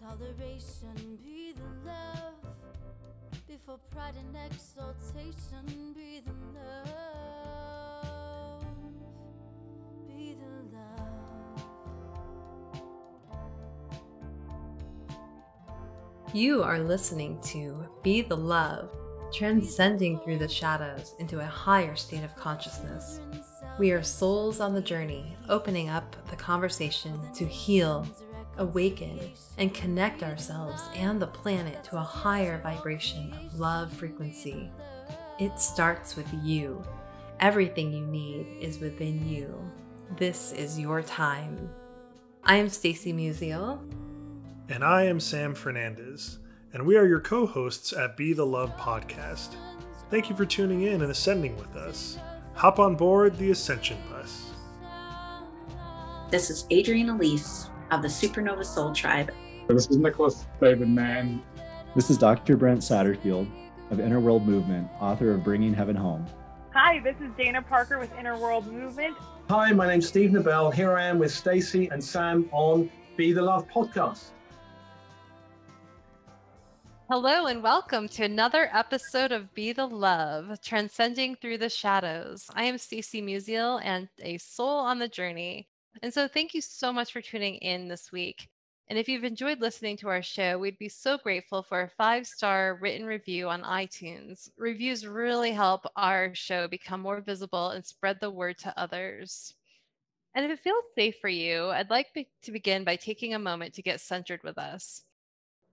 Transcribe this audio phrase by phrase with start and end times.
[0.00, 2.34] toleration, be the love.
[3.46, 7.96] Before pride and exaltation, be the love.
[10.06, 11.62] Be the love.
[16.32, 18.90] You are listening to Be the Love,
[19.32, 23.20] transcending through the shadows into a higher state of consciousness.
[23.78, 28.06] We are souls on the journey, opening up the conversation to heal,
[28.58, 29.18] awaken,
[29.56, 34.70] and connect ourselves and the planet to a higher vibration of love frequency.
[35.38, 36.82] It starts with you.
[37.40, 39.54] Everything you need is within you.
[40.16, 41.70] This is your time.
[42.42, 43.80] I am Stacy Musial.
[44.68, 46.38] And I am Sam Fernandez,
[46.72, 49.54] and we are your co hosts at Be the Love podcast.
[50.10, 52.18] Thank you for tuning in and ascending with us.
[52.54, 54.50] Hop on board the Ascension Bus.
[56.30, 59.32] This is Adrienne Elise of the Supernova Soul Tribe.
[59.68, 61.42] This is Nicholas David Mann.
[61.94, 62.56] This is Dr.
[62.56, 63.50] Brent Satterfield
[63.90, 66.26] of Inner World Movement, author of Bringing Heaven Home.
[66.74, 69.16] Hi, this is Dana Parker with Inner World Movement.
[69.48, 70.72] Hi, my name's Steve Nabell.
[70.72, 74.32] Here I am with Stacy and Sam on Be the Love podcast.
[77.10, 82.50] Hello and welcome to another episode of Be the Love, transcending through the shadows.
[82.54, 85.68] I am Stacy Musial and a soul on the journey.
[86.02, 88.48] And so thank you so much for tuning in this week.
[88.88, 92.78] And if you've enjoyed listening to our show, we'd be so grateful for a five-star
[92.80, 94.48] written review on iTunes.
[94.56, 99.54] Reviews really help our show become more visible and spread the word to others.
[100.34, 103.74] And if it feels safe for you, I'd like to begin by taking a moment
[103.74, 105.02] to get centered with us.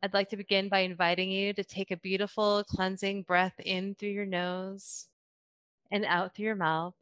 [0.04, 4.10] I'd like to begin by inviting you to take a beautiful cleansing breath in through
[4.10, 5.08] your nose
[5.92, 6.96] and out through your mouth,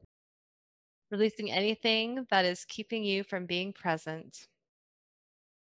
[1.13, 4.47] releasing anything that is keeping you from being present.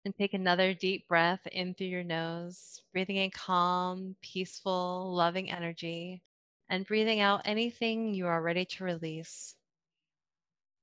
[0.04, 6.24] And take another deep breath in through your nose, breathing in calm, peaceful, loving energy,
[6.70, 9.54] and breathing out anything you are ready to release.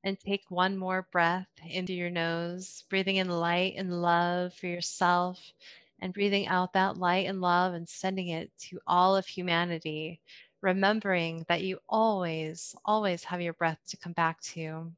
[0.05, 5.41] And take one more breath into your nose, breathing in light and love for yourself
[6.01, 10.21] and breathing out that light and love and sending it to all of humanity,
[10.65, 14.91] remembering that you always, always have your breath to come back to.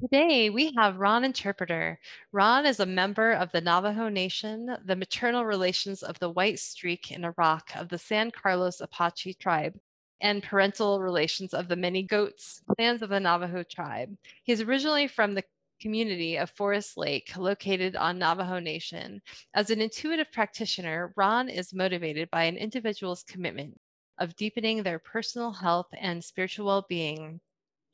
[0.00, 2.00] Today, we have Ron Interpreter.
[2.32, 7.12] Ron is a member of the Navajo Nation, the maternal relations of the White Streak
[7.12, 9.78] in Iraq of the San Carlos Apache tribe,
[10.22, 14.16] and parental relations of the many goats, clans of the Navajo tribe.
[14.44, 15.44] He is originally from the
[15.82, 19.20] community of Forest Lake, located on Navajo Nation.
[19.52, 23.78] As an intuitive practitioner, Ron is motivated by an individual's commitment
[24.20, 27.40] of deepening their personal health and spiritual well being.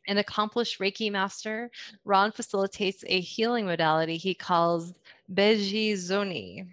[0.09, 1.71] An accomplished Reiki master,
[2.05, 4.93] Ron facilitates a healing modality he calls
[5.33, 6.67] Beji Zoni,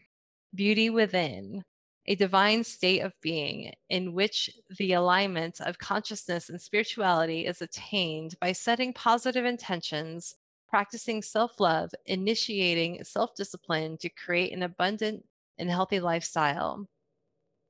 [0.53, 1.63] beauty within,
[2.07, 8.35] a divine state of being in which the alignment of consciousness and spirituality is attained
[8.41, 10.35] by setting positive intentions
[10.73, 15.23] practicing self love, initiating self discipline to create an abundant
[15.59, 16.87] and healthy lifestyle.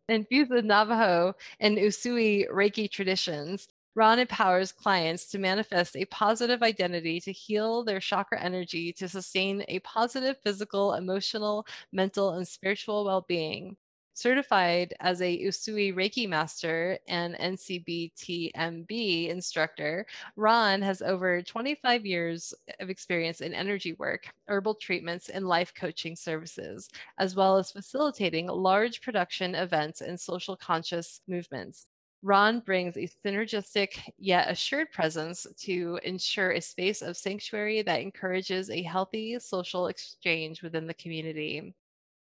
[0.10, 7.20] Infused with Navajo and Usui Reiki traditions, Ron empowers clients to manifest a positive identity
[7.22, 13.22] to heal their chakra energy to sustain a positive physical, emotional, mental, and spiritual well
[13.28, 13.78] being
[14.14, 22.90] certified as a Usui Reiki master and NCBTMB instructor, Ron has over 25 years of
[22.90, 29.02] experience in energy work, herbal treatments, and life coaching services, as well as facilitating large
[29.02, 31.88] production events and social conscious movements.
[32.22, 38.70] Ron brings a synergistic yet assured presence to ensure a space of sanctuary that encourages
[38.70, 41.74] a healthy social exchange within the community.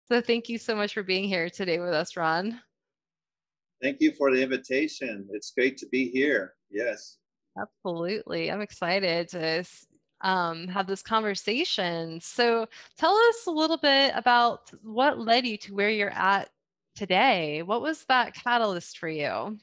[0.10, 2.62] So thank you so much for being here today with us, Ron.
[3.82, 5.28] Thank you for the invitation.
[5.34, 6.54] It's great to be here.
[6.72, 7.18] Yes.
[7.60, 8.50] Absolutely.
[8.50, 9.66] I'm excited to
[10.22, 12.22] um, have this conversation.
[12.22, 12.68] So
[12.98, 16.50] tell us a little bit about what led you to where you're at
[16.96, 17.62] today.
[17.62, 19.60] What was that catalyst for you?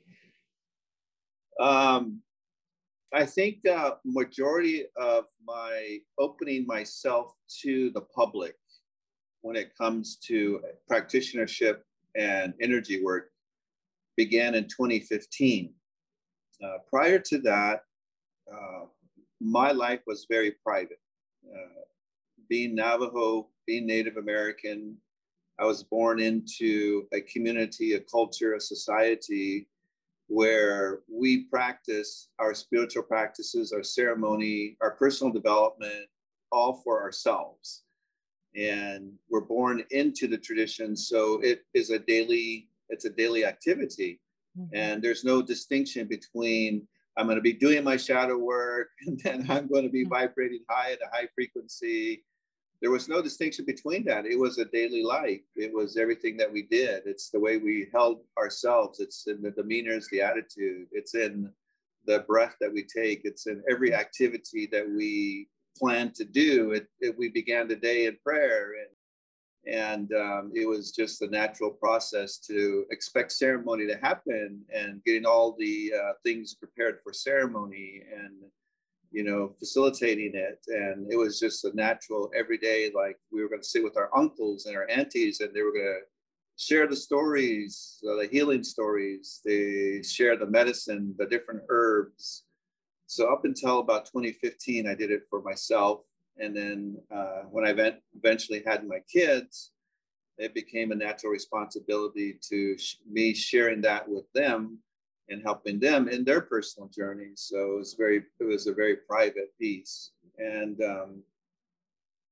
[1.60, 2.20] um,
[3.14, 8.56] I think the majority of my opening myself to the public
[9.42, 10.60] when it comes to
[10.90, 11.78] practitionership
[12.16, 13.30] and energy work
[14.16, 15.72] began in 2015.
[16.62, 17.84] Uh, prior to that,
[18.52, 18.84] uh,
[19.40, 21.00] my life was very private.
[21.46, 21.82] Uh,
[22.48, 24.96] being Navajo, being Native American,
[25.58, 29.68] I was born into a community, a culture, a society
[30.26, 36.06] where we practice our spiritual practices, our ceremony, our personal development,
[36.52, 37.82] all for ourselves.
[38.56, 40.96] And we're born into the tradition.
[40.96, 44.20] So it is a daily, it's a daily activity.
[44.58, 44.74] Mm-hmm.
[44.74, 46.86] And there's no distinction between
[47.16, 50.14] I'm going to be doing my shadow work and then I'm going to be mm-hmm.
[50.14, 52.24] vibrating high at a high frequency.
[52.80, 54.24] There was no distinction between that.
[54.24, 55.42] It was a daily life.
[55.54, 57.02] It was everything that we did.
[57.04, 59.00] It's the way we held ourselves.
[59.00, 60.86] It's in the demeanors, the attitude.
[60.90, 61.52] It's in
[62.06, 63.20] the breath that we take.
[63.24, 66.72] It's in every activity that we plan to do.
[66.72, 68.90] It, it we began the day in prayer and
[69.66, 75.26] and um, it was just a natural process to expect ceremony to happen and getting
[75.26, 78.32] all the uh, things prepared for ceremony and
[79.10, 83.60] you know facilitating it and it was just a natural everyday like we were going
[83.60, 86.96] to sit with our uncles and our aunties and they were going to share the
[86.96, 92.44] stories uh, the healing stories they share the medicine the different herbs
[93.10, 96.02] so up until about 2015 i did it for myself
[96.40, 99.72] and then uh, when I eventually had my kids,
[100.38, 104.78] it became a natural responsibility to sh- me sharing that with them
[105.28, 107.32] and helping them in their personal journey.
[107.34, 110.12] So it was very, it was a very private piece.
[110.38, 111.22] And um,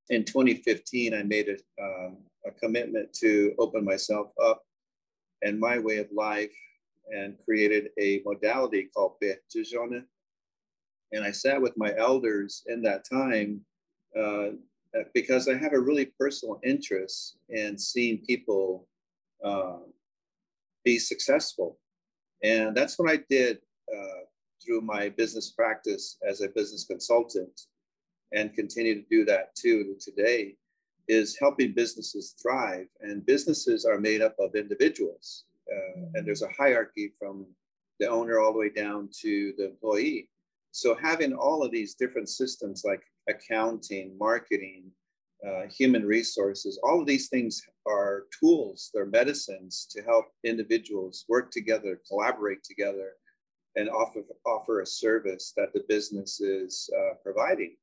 [0.09, 2.17] in 2015, I made a, um,
[2.47, 4.63] a commitment to open myself up
[5.43, 6.55] and my way of life
[7.15, 10.05] and created a modality called Behtijone.
[11.13, 13.61] And I sat with my elders in that time
[14.19, 14.51] uh,
[15.15, 18.87] because I have a really personal interest in seeing people
[19.45, 19.79] uh,
[20.85, 21.79] be successful.
[22.43, 23.59] And that's what I did
[23.93, 24.25] uh,
[24.65, 27.63] through my business practice as a business consultant
[28.33, 30.55] and continue to do that too today
[31.09, 32.87] is helping businesses thrive.
[33.01, 35.45] And businesses are made up of individuals.
[35.71, 37.47] Uh, and there's a hierarchy from
[37.99, 40.29] the owner all the way down to the employee.
[40.73, 44.91] So having all of these different systems like accounting, marketing,
[45.47, 51.51] uh, human resources, all of these things are tools, they're medicines to help individuals work
[51.51, 53.13] together, collaborate together,
[53.77, 57.77] and offer, offer a service that the business is uh, providing.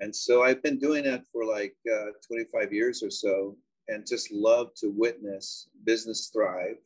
[0.00, 3.56] And so I've been doing that for like uh, 25 years or so,
[3.88, 6.76] and just love to witness business thrive,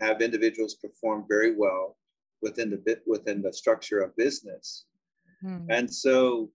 [0.00, 1.96] have individuals perform very well
[2.42, 4.86] within the bit within the structure of business.
[5.42, 5.66] Hmm.
[5.70, 6.50] And so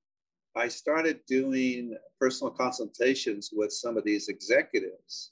[0.56, 5.32] I started doing personal consultations with some of these executives.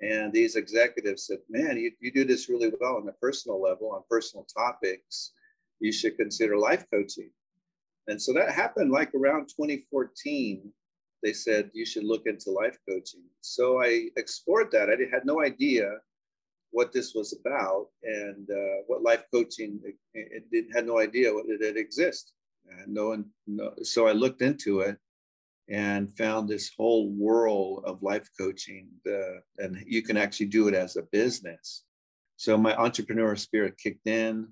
[0.00, 3.92] And these executives said, Man, you, you do this really well on a personal level,
[3.92, 5.32] on personal topics.
[5.80, 7.30] You should consider life coaching.
[8.08, 10.72] And so that happened like around 2014.
[11.22, 13.24] They said, You should look into life coaching.
[13.40, 14.88] So I explored that.
[14.88, 15.98] I had no idea
[16.76, 19.80] what this was about and uh, what life coaching,
[20.14, 22.32] it, it, had no idea what it did exist
[22.86, 24.96] no one, no, so I looked into it
[25.68, 28.88] and found this whole world of life coaching,
[29.58, 31.82] and you can actually do it as a business.
[32.36, 34.48] So my entrepreneur spirit kicked in,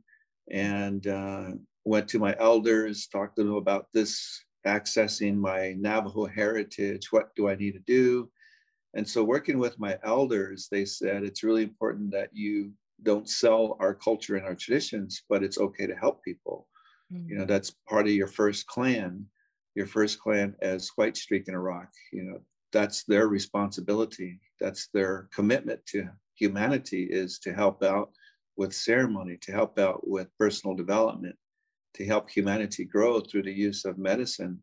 [0.51, 1.51] and uh,
[1.85, 7.13] went to my elders, talked to them about this, accessing my Navajo heritage.
[7.13, 8.31] What do I need to do?
[8.95, 13.77] And so, working with my elders, they said it's really important that you don't sell
[13.81, 16.69] our culture and our traditions, but it's okay to help people.
[17.13, 17.31] Mm-hmm.
[17.31, 19.27] You know, that's part of your first clan,
[19.75, 21.89] your first clan as White Streak in Iraq.
[22.13, 22.41] You know,
[22.73, 24.41] that's their responsibility.
[24.61, 28.11] That's their commitment to humanity is to help out
[28.57, 31.37] with ceremony, to help out with personal development,
[31.95, 34.61] to help humanity grow through the use of medicine.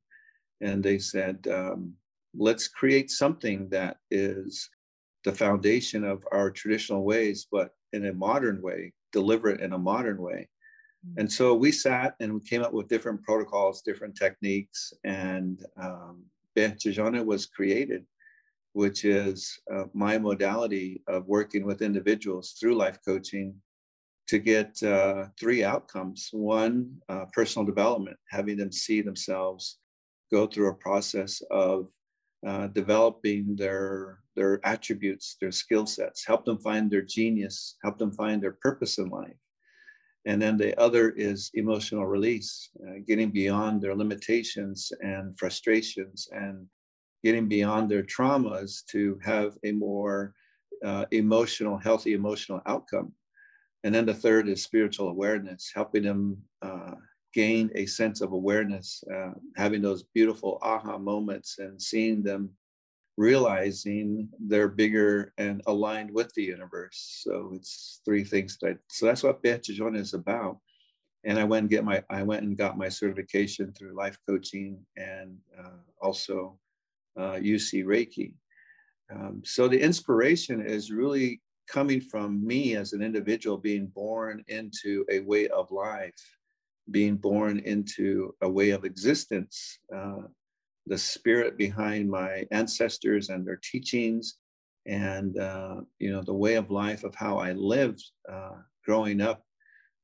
[0.62, 1.94] And they said, um,
[2.36, 4.70] let's create something that is
[5.24, 9.78] the foundation of our traditional ways, but in a modern way, deliver it in a
[9.78, 10.48] modern way.
[11.18, 16.24] And so we sat and we came up with different protocols, different techniques, and um,
[16.56, 18.06] was created,
[18.74, 23.56] which is uh, my modality of working with individuals through life coaching
[24.28, 26.30] to get uh, three outcomes.
[26.32, 29.80] One, uh, personal development, having them see themselves
[30.32, 31.90] go through a process of
[32.46, 38.14] uh, developing their their attributes, their skill sets, help them find their genius, help them
[38.14, 39.36] find their purpose in life
[40.26, 46.68] and then the other is emotional release, uh, getting beyond their limitations and frustrations and
[47.24, 50.34] getting beyond their traumas to have a more
[50.86, 53.14] uh, emotional, healthy emotional outcome.
[53.84, 56.94] And then the third is spiritual awareness, helping them uh,
[57.34, 62.50] gain a sense of awareness, uh, having those beautiful aha moments and seeing them
[63.18, 67.22] realizing they're bigger and aligned with the universe.
[67.24, 70.58] So it's three things that so that's what Behtijone is about.
[71.24, 74.80] And I went and get my I went and got my certification through life coaching
[74.98, 76.58] and uh, also
[77.18, 78.34] uh, Usui Reiki.
[79.14, 85.06] Um, so the inspiration is really coming from me as an individual being born into
[85.10, 86.38] a way of life,
[86.90, 89.80] being born into a way of existence.
[89.96, 90.24] Uh,
[90.88, 94.38] the spirit behind my ancestors and their teachings,
[94.88, 99.46] and uh, you know the way of life of how I lived uh, growing up,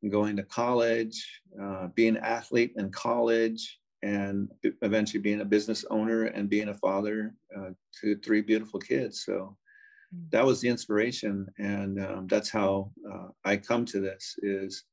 [0.09, 4.49] going to college, uh, being an athlete in college, and
[4.81, 7.69] eventually being a business owner and being a father uh,
[8.01, 9.23] to three beautiful kids.
[9.25, 9.57] So
[10.15, 10.29] mm.
[10.31, 14.35] that was the inspiration, and um, that's how uh, I come to this.
[14.43, 14.83] Is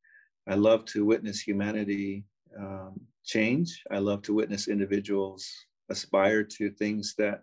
[0.49, 2.25] I love to witness humanity
[2.59, 3.83] um, change.
[3.91, 5.51] I love to witness individuals
[5.91, 7.43] aspire to things that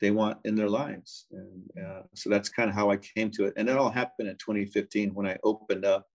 [0.00, 3.46] they want in their lives, and uh, so that's kind of how I came to
[3.46, 3.54] it.
[3.56, 6.06] And it all happened in 2015 when I opened up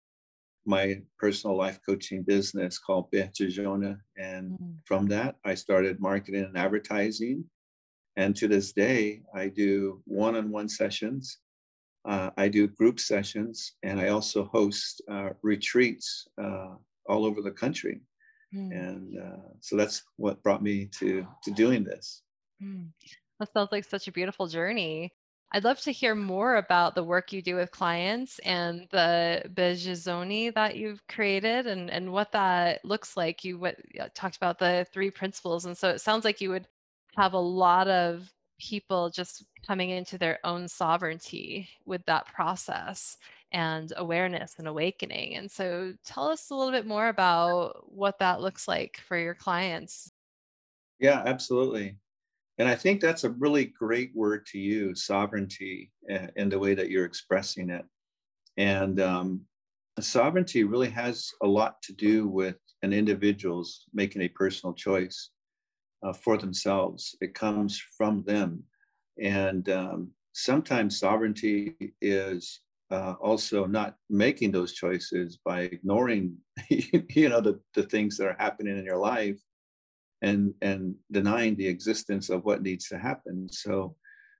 [0.64, 3.98] my personal life coaching business called Behjajona.
[4.16, 4.70] And mm-hmm.
[4.84, 7.44] from that, I started marketing and advertising.
[8.16, 11.38] And to this day, I do one on one sessions.
[12.04, 16.74] Uh, I do group sessions, and I also host uh, retreats uh,
[17.08, 18.00] all over the country.
[18.54, 18.72] Mm.
[18.72, 22.22] And uh, so that's what brought me to, to doing this.
[22.62, 22.88] Mm.
[23.38, 25.12] That sounds like such a beautiful journey.
[25.54, 30.54] I'd love to hear more about the work you do with clients and the Behjajoni
[30.54, 33.44] that you've created and, and what that looks like.
[33.44, 33.76] You what,
[34.14, 35.66] talked about the three principles.
[35.66, 36.66] And so it sounds like you would
[37.16, 38.32] have a lot of
[38.62, 43.16] people just coming into their own sovereignty with that process
[43.50, 45.34] and awareness and awakening.
[45.36, 49.34] And so tell us a little bit more about what that looks like for your
[49.34, 50.10] clients.
[51.00, 51.98] Yeah, absolutely.
[52.58, 55.90] And I think that's a really great word to use, sovereignty,
[56.36, 57.84] in the way that you're expressing it.
[58.56, 59.40] And um,
[59.98, 65.30] sovereignty really has a lot to do with an individual's making a personal choice
[66.02, 67.16] uh, for themselves.
[67.20, 68.62] It comes from them.
[69.22, 76.36] And um, sometimes sovereignty is uh, also not making those choices by ignoring,
[76.68, 79.38] you know, the, the things that are happening in your life
[80.22, 83.94] and and denying the existence of what needs to happen so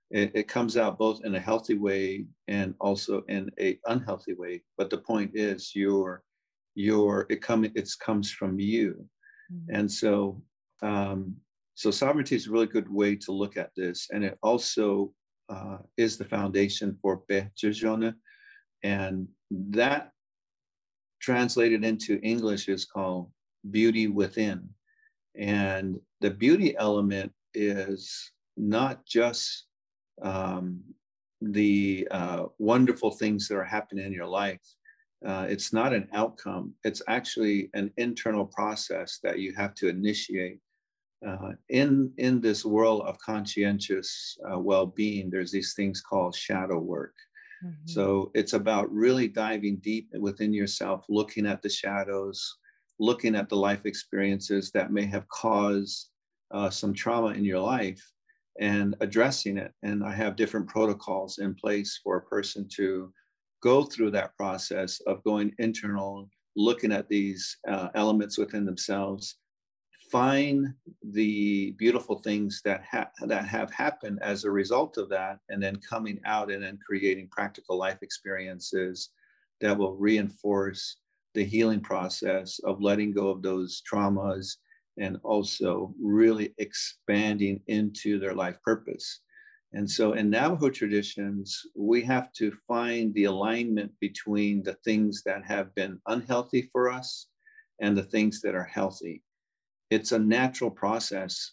[0.09, 4.61] it, it, comes out both in a healthy way and also in a unhealthy way
[4.77, 6.23] but the point is your
[6.75, 9.05] your it come it comes from you
[9.51, 9.75] mm-hmm.
[9.75, 10.41] and so
[10.81, 11.35] um,
[11.75, 15.11] so sovereignty is a really good way to look at this and it also
[15.49, 18.13] uh, is the foundation for Behjajona
[18.83, 20.11] and that
[21.21, 23.31] translated into english is called
[23.71, 24.67] beauty within
[25.35, 29.65] and the beauty element is not just
[30.21, 30.81] um,
[31.41, 34.61] the uh, wonderful things that are happening in your life.
[35.25, 40.59] Uh, it's not an outcome, it's actually an internal process that you have to initiate.
[41.25, 46.79] Uh, in, in this world of conscientious uh, well being, there's these things called shadow
[46.79, 47.15] work.
[47.63, 47.87] Mm-hmm.
[47.87, 52.57] So it's about really diving deep within yourself, looking at the shadows,
[52.99, 56.09] looking at the life experiences that may have caused
[56.51, 58.03] uh, some trauma in your life
[58.59, 59.71] and addressing it.
[59.81, 63.11] And I have different protocols in place for a person to
[63.61, 69.37] go through that process of going internal, looking at these uh, elements within themselves,
[70.13, 75.61] find the beautiful things that ha- that have happened as a result of that, and
[75.61, 79.09] then coming out and then creating practical life experiences
[79.59, 80.97] that will reinforce
[81.33, 84.57] the healing process of letting go of those traumas
[84.99, 89.21] and also really expanding into their life purpose.
[89.73, 95.43] And so in Navajo traditions, we have to find the alignment between the things that
[95.43, 97.29] have been unhealthy for us
[97.81, 99.23] and the things that are healthy.
[99.93, 101.51] It's a natural process.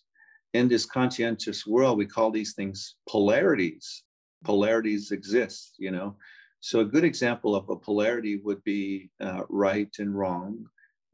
[0.54, 4.02] In this conscientious world, we call these things polarities.
[4.44, 6.16] Polarities exist, you know.
[6.60, 10.64] So a good example of a polarity would be uh, right and wrong,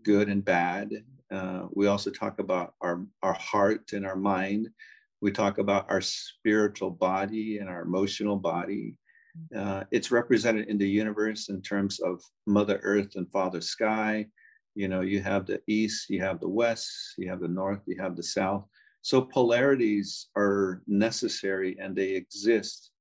[0.05, 0.93] good and bad.
[1.31, 4.69] Uh, we also talk about our, our heart and our mind.
[5.21, 8.95] We talk about our spiritual body and our emotional body.
[9.55, 14.27] Uh, it's represented in the universe in terms of Mother Earth and Father Sky.
[14.77, 18.01] You know, you have the East, you have the West, you have the North, you
[18.01, 18.65] have the South.
[19.03, 22.93] So polarities are necessary and they exist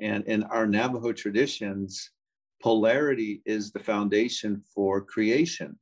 [0.00, 2.10] and in our Navajo traditions,
[2.62, 5.78] polarity is the foundation for creation.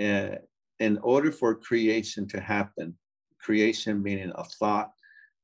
[0.00, 0.36] Uh,
[0.78, 2.96] in order for creation to happen,
[3.40, 4.90] creation meaning a thought,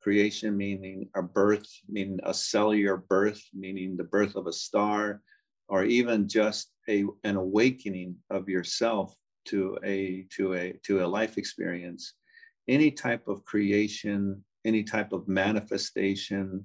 [0.02, 5.22] creation meaning a birth, meaning a cellular birth, meaning the birth of a star,
[5.68, 9.14] or even just a, an awakening of yourself
[9.44, 12.14] to a to a to a life experience
[12.68, 16.64] any type of creation any type of manifestation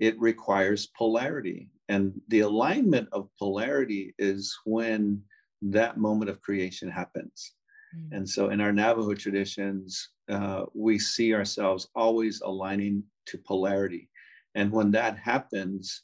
[0.00, 1.68] it requires polarity.
[1.88, 5.22] And the alignment of polarity is when
[5.62, 7.52] that moment of creation happens.
[7.96, 8.16] Mm.
[8.16, 14.08] And so in our Navajo traditions, uh, we see ourselves always aligning to polarity.
[14.54, 16.02] And when that happens,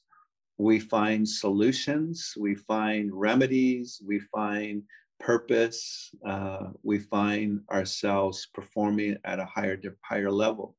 [0.58, 4.82] we find solutions, we find remedies, we find
[5.20, 10.76] purpose, uh, we find ourselves performing at a higher, higher level.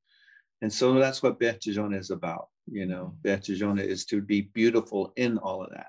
[0.61, 2.49] And so that's what Beth is about.
[2.71, 3.79] You know, mm-hmm.
[3.79, 5.87] Is to be beautiful in all of that.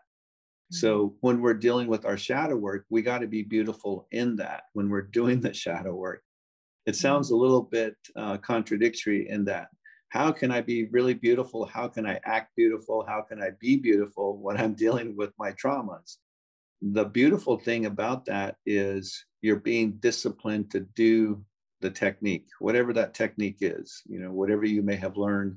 [0.70, 1.16] So mm-hmm.
[1.20, 4.88] when we're dealing with our shadow work, we got to be beautiful in that when
[4.88, 6.23] we're doing the shadow work.
[6.87, 7.37] It sounds mm-hmm.
[7.37, 9.68] a little bit uh, contradictory in that.
[10.10, 11.64] How can I be really beautiful?
[11.64, 13.04] How can I act beautiful?
[13.06, 16.16] How can I be beautiful when I'm dealing with my traumas?
[16.82, 21.44] The beautiful thing about that is you're being disciplined to do
[21.80, 25.56] the technique, whatever that technique is, you know, whatever you may have learned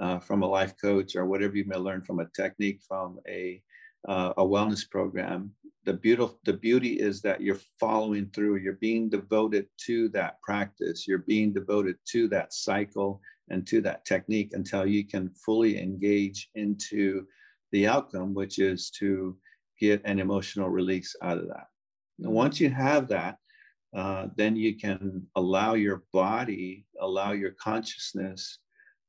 [0.00, 3.60] uh, from a life coach or whatever you may learn from a technique from a,
[4.06, 5.52] uh, a wellness program.
[5.84, 11.08] The, beautiful, the beauty is that you're following through, you're being devoted to that practice,
[11.08, 16.50] you're being devoted to that cycle and to that technique until you can fully engage
[16.54, 17.26] into
[17.72, 19.36] the outcome, which is to
[19.80, 21.68] get an emotional release out of that.
[22.20, 23.36] And once you have that,
[23.96, 28.58] uh, then you can allow your body, allow your consciousness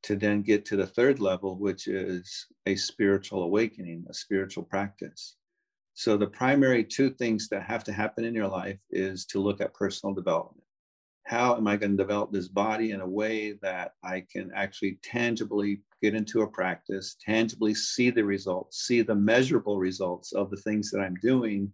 [0.04, 5.36] to then get to the third level, which is a spiritual awakening, a spiritual practice.
[5.94, 9.60] So, the primary two things that have to happen in your life is to look
[9.60, 10.64] at personal development.
[11.26, 15.00] How am I going to develop this body in a way that I can actually
[15.04, 20.58] tangibly get into a practice, tangibly see the results, see the measurable results of the
[20.58, 21.72] things that I'm doing,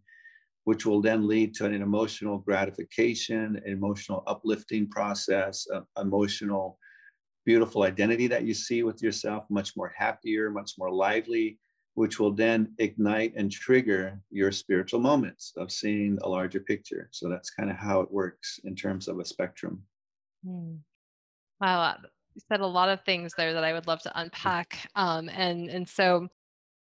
[0.63, 5.67] which will then lead to an emotional gratification, emotional uplifting process,
[6.02, 6.80] emotional
[7.45, 11.60] beautiful identity that you see with yourself, much more happier, much more lively,
[11.93, 17.08] which will then ignite and trigger your spiritual moments of seeing a larger picture.
[17.12, 19.84] So that's kind of how it works in terms of a spectrum.
[20.45, 20.79] Mm.
[21.62, 21.97] Wow, uh,
[22.34, 24.89] you said a lot of things there that I would love to unpack.
[24.95, 26.27] Um, and and so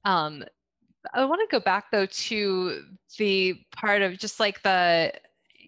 [0.04, 0.44] um,
[1.14, 2.82] I want to go back though to
[3.18, 5.12] the part of just like the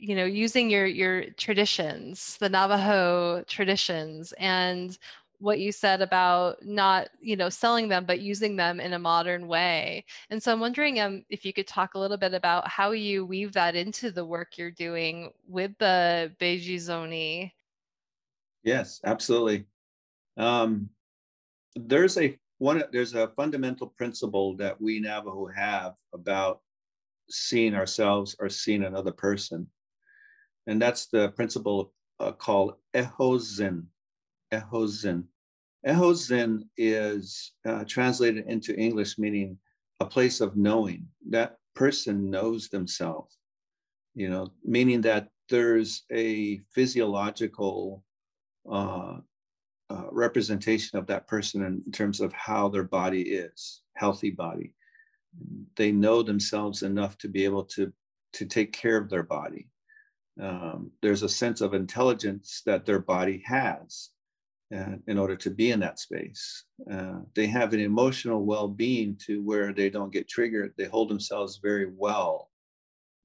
[0.00, 4.98] you know using your your traditions the navajo traditions and
[5.38, 9.46] what you said about not you know selling them but using them in a modern
[9.46, 10.04] way.
[10.28, 13.26] And so i'm wondering um, if you could talk a little bit about how you
[13.26, 17.52] weave that into the work you're doing with the beijizoni
[18.62, 19.66] yes absolutely.
[20.36, 20.88] Um,
[21.76, 26.60] there's a one there's a fundamental principle that we navajo have about
[27.28, 29.66] seeing ourselves or seeing another person
[30.66, 33.84] and that's the principle uh, called ehozin.
[34.52, 35.24] Ehozin.
[35.86, 39.58] Ehozin is uh, translated into English meaning
[40.00, 41.06] a place of knowing.
[41.30, 43.38] That person knows themselves,
[44.14, 48.04] you know, meaning that there's a physiological
[48.70, 49.18] uh,
[49.88, 54.74] uh, representation of that person in terms of how their body is, healthy body.
[55.76, 57.92] They know themselves enough to be able to
[58.32, 59.68] to take care of their body
[60.40, 64.10] um, there's a sense of intelligence that their body has
[64.74, 66.64] uh, in order to be in that space.
[66.90, 70.72] Uh, they have an emotional well-being to where they don't get triggered.
[70.78, 72.50] They hold themselves very well.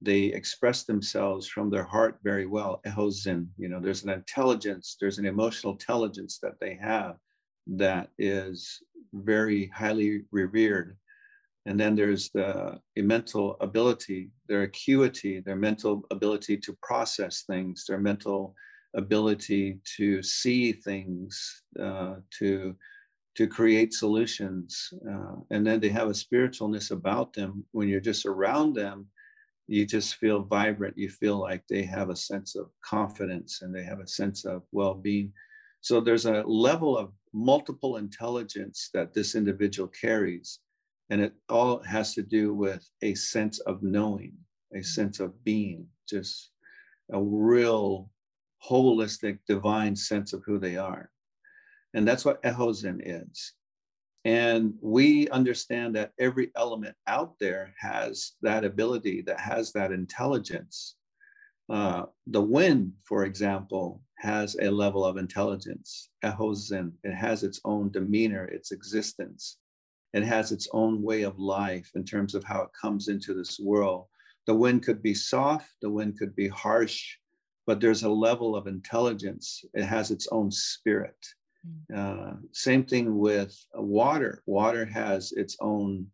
[0.02, 2.80] They express themselves from their heart very well.
[2.86, 7.16] Ehozin, you know, there's an intelligence, there's an emotional intelligence that they have
[7.66, 8.80] that is
[9.14, 10.96] very highly revered
[11.66, 17.98] and then there's the mental ability, their acuity, their mental ability to process things, their
[17.98, 18.54] mental
[18.94, 22.74] ability to see things, uh, to
[23.34, 27.62] to create solutions, uh, and then they have a spiritualness about them.
[27.72, 29.08] When you're just around them,
[29.66, 30.96] you just feel vibrant.
[30.96, 34.62] You feel like they have a sense of confidence and they have a sense of
[34.72, 35.34] well-being.
[35.82, 40.60] So there's a level of multiple intelligence that this individual carries
[41.10, 44.32] and it all has to do with a sense of knowing,
[44.74, 46.50] a sense of being, just
[47.12, 48.10] a real
[48.68, 51.10] holistic, divine sense of who they are.
[51.94, 53.52] And that's what Ehozin is.
[54.24, 60.96] And we understand that every element out there has that ability, that has that intelligence.
[61.68, 66.90] Uh, the wind, for example, has a level of intelligence, Ehozin.
[67.04, 69.58] It has its own demeanor, its existence.
[70.12, 73.58] It has its own way of life in terms of how it comes into this
[73.58, 74.06] world.
[74.46, 77.16] The wind could be soft, the wind could be harsh,
[77.66, 79.64] but there's a level of intelligence.
[79.74, 81.16] It has its own spirit.
[81.94, 84.42] Uh, same thing with water.
[84.46, 86.06] Water has its own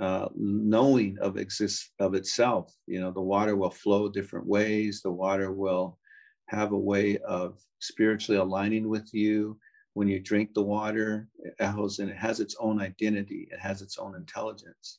[0.00, 2.74] uh, knowing of exist of itself.
[2.86, 5.02] You know, the water will flow different ways.
[5.02, 5.98] The water will
[6.48, 9.58] have a way of spiritually aligning with you
[9.96, 11.26] when you drink the water.
[11.38, 13.48] It echoes and it has its own identity.
[13.50, 14.98] It has its own intelligence.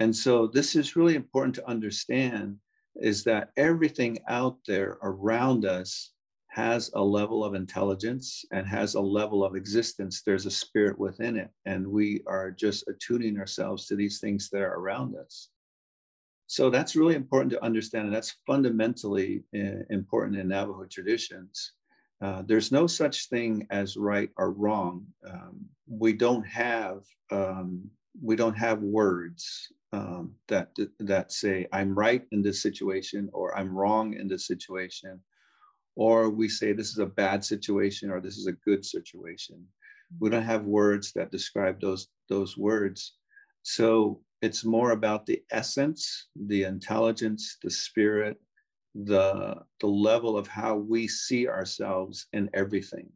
[0.00, 2.58] And so this is really important to understand
[2.96, 6.12] is that everything out there around us
[6.48, 10.20] has a level of intelligence and has a level of existence.
[10.20, 11.48] There's a spirit within it.
[11.64, 15.48] And we are just attuning ourselves to these things that are around us.
[16.48, 18.08] So that's really important to understand.
[18.08, 21.72] And that's fundamentally uh, important in Navajo traditions.
[22.20, 25.06] Uh, there's no such thing as right or wrong.
[25.28, 27.88] Um, we don't have um,
[28.20, 33.72] we don't have words um, that that say I'm right in this situation or I'm
[33.72, 35.20] wrong in this situation,
[35.94, 39.64] or we say this is a bad situation or this is a good situation.
[40.18, 43.14] We don't have words that describe those those words.
[43.62, 48.40] So it's more about the essence, the intelligence, the spirit,
[49.04, 53.08] the the level of how we see ourselves in everything.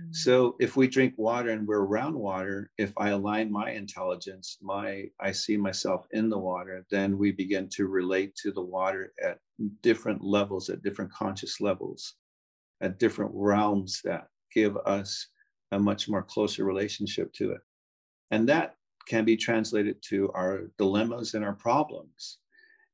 [0.00, 0.14] Mm.
[0.14, 5.06] So if we drink water and we're around water, if I align my intelligence, my
[5.20, 9.38] I see myself in the water, then we begin to relate to the water at
[9.82, 12.14] different levels, at different conscious levels,
[12.80, 15.28] at different realms that give us
[15.72, 17.60] a much more closer relationship to it.
[18.30, 18.74] And that
[19.06, 22.38] can be translated to our dilemmas and our problems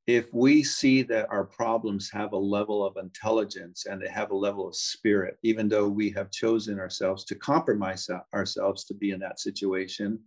[0.07, 4.37] if we see that our problems have a level of intelligence and they have a
[4.37, 9.21] level of spirit, even though we have chosen ourselves to compromise ourselves to be in
[9.21, 10.19] that situation,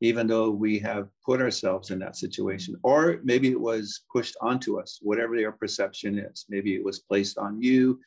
[0.00, 4.78] even though we have put ourselves in that situation, or maybe it was pushed onto
[4.78, 6.46] us, whatever your perception is.
[6.48, 7.98] Maybe it was placed on you,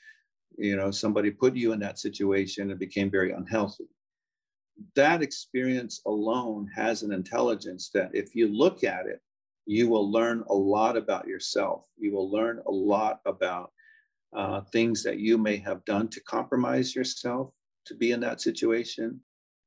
[0.58, 3.88] you know, somebody put you in that situation and became very unhealthy.
[4.96, 9.22] That experience alone has an intelligence that if you look at it,
[9.68, 11.86] you will learn a lot about yourself.
[11.98, 13.72] You will learn a lot about
[14.36, 17.52] uh, things that you may have done to compromise yourself
[17.86, 19.20] to be in that situation.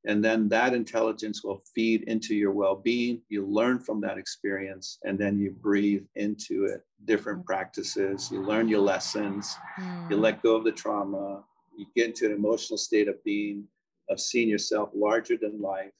[0.06, 3.20] And then that intelligence will feed into your well being.
[3.28, 8.30] You learn from that experience and then you breathe into it different practices.
[8.32, 9.54] You learn your lessons.
[9.78, 10.10] Mm.
[10.10, 11.44] You let go of the trauma.
[11.76, 13.64] You get into an emotional state of being,
[14.08, 15.92] of seeing yourself larger than life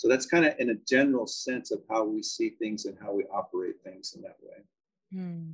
[0.00, 3.12] so that's kind of in a general sense of how we see things and how
[3.12, 4.56] we operate things in that way.
[5.12, 5.50] Hmm.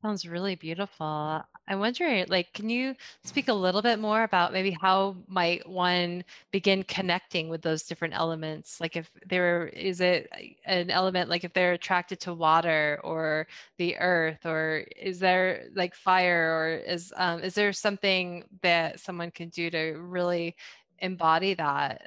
[0.00, 1.42] Sounds really beautiful.
[1.66, 6.22] I'm wondering, like, can you speak a little bit more about maybe how might one
[6.52, 8.80] begin connecting with those different elements?
[8.80, 10.30] Like, if there is it
[10.66, 15.96] an element, like if they're attracted to water or the earth, or is there like
[15.96, 20.54] fire, or is um, is there something that someone can do to really
[21.00, 22.02] embody that?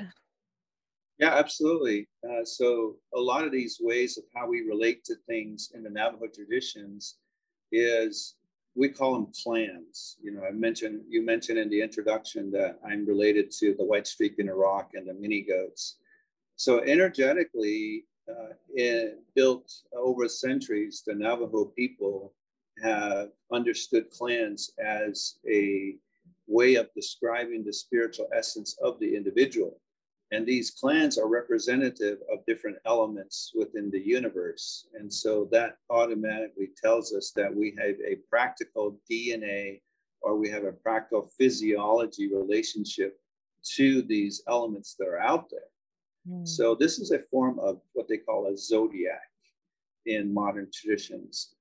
[1.20, 2.08] Yeah, absolutely.
[2.24, 5.90] Uh, so a lot of these ways of how we relate to things in the
[5.90, 7.16] Navajo traditions
[7.72, 8.36] is
[8.76, 10.18] we call them clans.
[10.22, 14.06] You know, I mentioned you mentioned in the introduction that I'm related to the White
[14.06, 15.98] Streak in Iraq and the mini goats.
[16.56, 18.54] So energetically, uh,
[19.36, 22.34] built over centuries, the Navajo people
[22.84, 25.96] have understood clans as a
[26.46, 29.80] way of describing the spiritual essence of the individual.
[30.32, 34.88] And these clans are representative of different elements within the universe.
[34.94, 39.82] And so that automatically tells us that we have a practical DNA
[40.22, 43.20] or we have a practical physiology relationship
[43.76, 45.70] to these elements that are out there.
[46.30, 46.48] Mm.
[46.48, 49.22] So this is a form of what they call a zodiac
[50.06, 51.56] in modern traditions.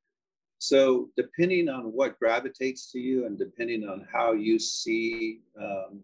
[0.58, 6.00] So depending on what gravitates to you and depending on how you see um,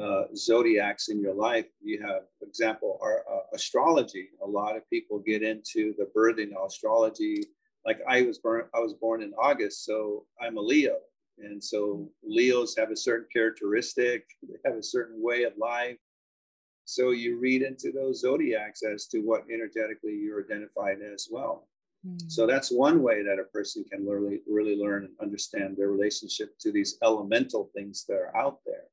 [0.00, 1.66] uh, zodiacs in your life.
[1.82, 4.28] You have, for example, our, uh, astrology.
[4.42, 7.44] A lot of people get into the birthing astrology.
[7.84, 10.96] Like I was born, I was born in August, so I'm a Leo,
[11.38, 14.26] and so Leos have a certain characteristic.
[14.42, 15.96] They have a certain way of life.
[16.84, 21.68] So you read into those zodiacs as to what energetically you're identified as well.
[22.04, 22.16] Hmm.
[22.28, 26.58] So that's one way that a person can really, really learn and understand their relationship
[26.60, 28.84] to these elemental things that are out there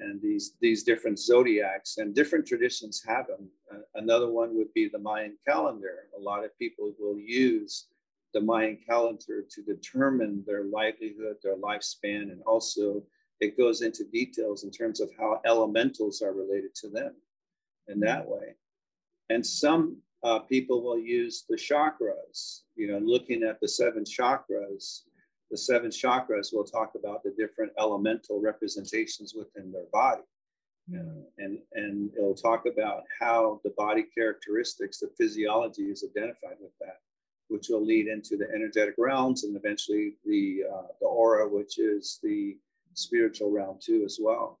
[0.00, 3.48] and these these different zodiacs and different traditions have them.
[3.72, 6.08] Uh, another one would be the Mayan calendar.
[6.16, 7.86] A lot of people will use
[8.34, 13.02] the Mayan calendar to determine their livelihood, their lifespan, and also
[13.40, 17.14] it goes into details in terms of how elementals are related to them
[17.88, 18.54] in that way.
[19.30, 25.02] And some uh, people will use the chakras, you know, looking at the seven chakras
[25.56, 30.20] the seven chakras will talk about the different elemental representations within their body.
[30.94, 36.72] Uh, and, and it'll talk about how the body characteristics, the physiology is identified with
[36.78, 36.98] that,
[37.48, 42.20] which will lead into the energetic realms and eventually the, uh, the aura, which is
[42.22, 42.54] the
[42.92, 44.60] spiritual realm too, as well.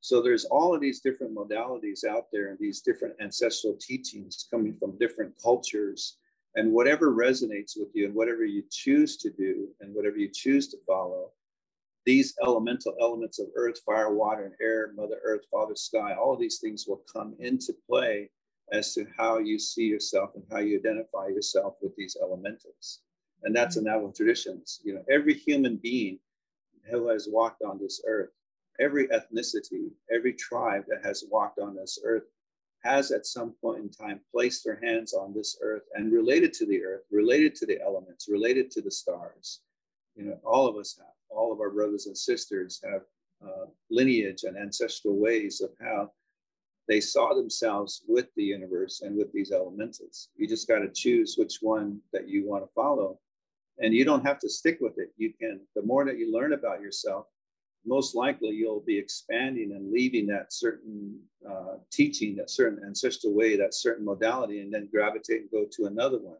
[0.00, 4.74] So there's all of these different modalities out there and these different ancestral teachings coming
[4.74, 6.16] from different cultures.
[6.54, 10.68] And whatever resonates with you and whatever you choose to do and whatever you choose
[10.68, 11.30] to follow,
[12.04, 16.40] these elemental elements of earth, fire, water, and air, Mother Earth, Father Sky, all of
[16.40, 18.28] these things will come into play
[18.72, 23.00] as to how you see yourself and how you identify yourself with these elementals.
[23.44, 24.80] And that's in Navajo traditions.
[24.82, 26.18] You know, every human being
[26.90, 28.30] who has walked on this earth,
[28.80, 32.24] every ethnicity, every tribe that has walked on this earth
[32.82, 36.66] has at some point in time placed their hands on this earth and related to
[36.66, 39.60] the earth, related to the elements, related to the stars.
[40.16, 43.02] You know, all of us have all of our brothers and sisters have
[43.44, 46.10] uh, lineage and ancestral ways of how
[46.88, 50.28] they saw themselves with the universe and with these elementals.
[50.36, 53.18] You just got to choose which one that you want to follow.
[53.78, 55.12] And you don't have to stick with it.
[55.16, 57.26] You can, the more that you learn about yourself,
[57.84, 61.18] most likely you'll be expanding and leaving that certain
[61.48, 65.86] uh, teaching, that certain ancestral way, that certain modality, and then gravitate and go to
[65.86, 66.38] another one.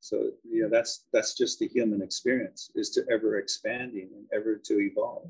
[0.00, 4.56] So you know that's that's just the human experience is to ever expanding and ever
[4.56, 5.28] to evolve.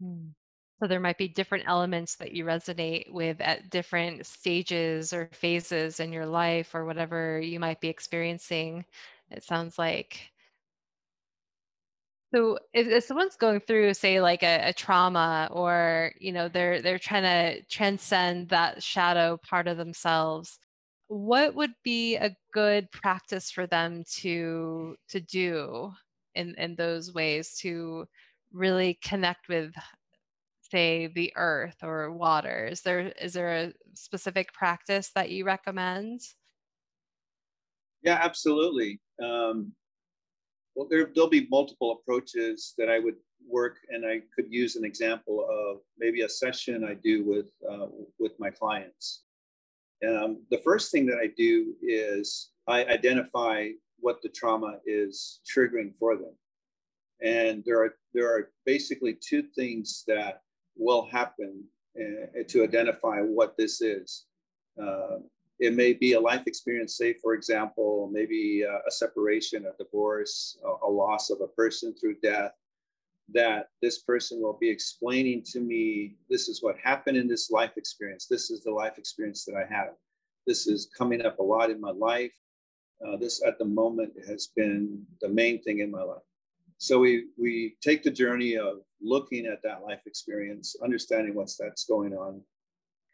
[0.00, 0.28] Hmm.
[0.80, 6.00] So there might be different elements that you resonate with at different stages or phases
[6.00, 8.84] in your life or whatever you might be experiencing.
[9.30, 10.30] It sounds like.
[12.36, 16.82] So if, if someone's going through, say, like a, a trauma, or you know, they're
[16.82, 20.58] they're trying to transcend that shadow part of themselves,
[21.08, 25.92] what would be a good practice for them to to do
[26.34, 28.06] in in those ways to
[28.52, 29.72] really connect with
[30.60, 32.66] say the earth or water?
[32.66, 36.20] Is there is there a specific practice that you recommend?
[38.02, 39.00] Yeah absolutely.
[39.22, 39.72] Um,
[40.76, 43.16] well there, there'll be multiple approaches that i would
[43.48, 47.86] work and i could use an example of maybe a session i do with uh,
[48.18, 49.24] with my clients
[50.06, 53.68] um, the first thing that I do is I identify
[54.00, 56.34] what the trauma is triggering for them.
[57.22, 60.42] And there are there are basically two things that
[60.76, 61.64] will happen
[61.98, 64.26] uh, to identify what this is.
[64.80, 65.18] Uh,
[65.58, 70.58] it may be a life experience, say, for example, maybe a, a separation, a divorce,
[70.64, 72.52] a, a, loss of a person through death,
[73.32, 77.72] that this person will be explaining to me this is what happened in this life
[77.76, 78.26] experience.
[78.26, 79.94] This is the life experience that I have.
[80.46, 82.34] This is coming up a lot in my life.
[83.06, 86.22] Uh, this at the moment has been the main thing in my life.
[86.78, 91.84] So we we take the journey of looking at that life experience, understanding what's that's
[91.84, 92.42] going on,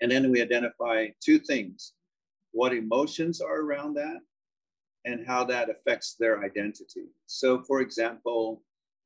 [0.01, 1.95] and then we identify two things:
[2.53, 4.21] what emotions are around that,
[5.05, 7.07] and how that affects their identity.
[7.27, 8.63] So, for example,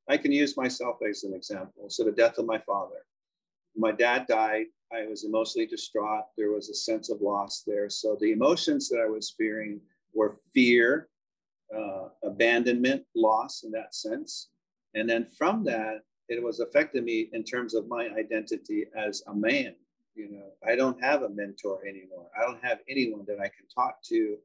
[0.08, 1.88] I can use myself as an example.
[1.88, 3.06] So the death of my father.
[3.76, 4.66] My dad died.
[4.92, 6.24] I was emotionally distraught.
[6.36, 7.90] There was a sense of loss there.
[7.90, 9.80] So the emotions that I was fearing
[10.14, 11.08] were fear,
[11.76, 14.48] uh, abandonment, loss in that sense.
[14.94, 19.34] And then from that, it was affecting me in terms of my identity as a
[19.34, 19.74] man.
[20.16, 22.28] You know, I don't have a mentor anymore.
[22.36, 24.36] I don't have anyone that I can talk to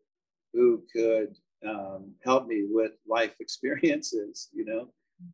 [0.53, 4.89] who could um, help me with life experiences, you know.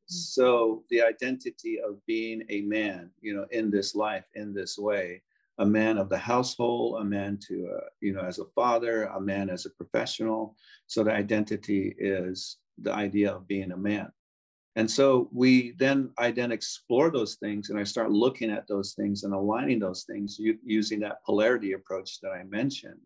[0.06, 5.22] So the identity of being a man, you know, in this life, in this way,
[5.60, 9.20] a man of the household, a man to, uh, you know, as a father, a
[9.20, 10.56] man as a professional.
[10.88, 14.12] So the identity is the idea of being a man.
[14.78, 18.94] And so we then, I then explore those things and I start looking at those
[18.94, 23.02] things and aligning those things using that polarity approach that I mentioned.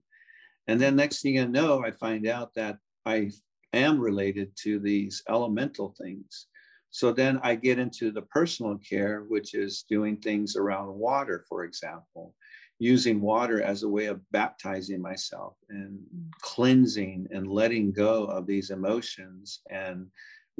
[0.68, 3.32] And then next thing you know, I find out that I
[3.74, 6.48] am related to these elemental things
[6.92, 11.64] so then I get into the personal care, which is doing things around water, for
[11.64, 12.36] example,
[12.80, 16.00] using water as a way of baptizing myself and
[16.42, 20.08] cleansing and letting go of these emotions and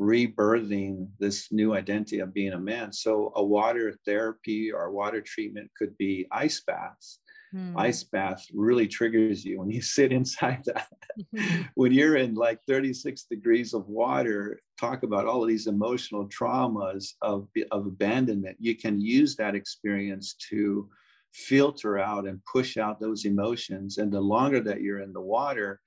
[0.02, 2.92] rebirthing this new identity of being a man.
[2.92, 7.20] So a water therapy or water treatment could be ice baths
[7.52, 7.78] Hmm.
[7.78, 10.88] Ice bath really triggers you when you sit inside that.
[11.20, 11.62] Mm-hmm.
[11.76, 17.14] when you're in like 36 degrees of water, talk about all of these emotional traumas
[17.22, 18.58] of, of abandonment.
[18.60, 20.90] You can use that experience to
[21.34, 23.98] filter out and push out those emotions.
[23.98, 25.82] And the longer that you're in the water,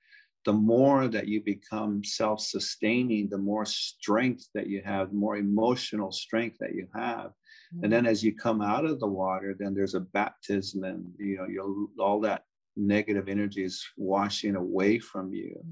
[0.45, 5.37] the more that you become self sustaining, the more strength that you have, the more
[5.37, 7.31] emotional strength that you have.
[7.71, 7.89] And mm-hmm.
[7.89, 11.47] then as you come out of the water, then there's a baptism, and you know,
[11.47, 12.43] you'll all that
[12.75, 15.63] negative energies washing away from you.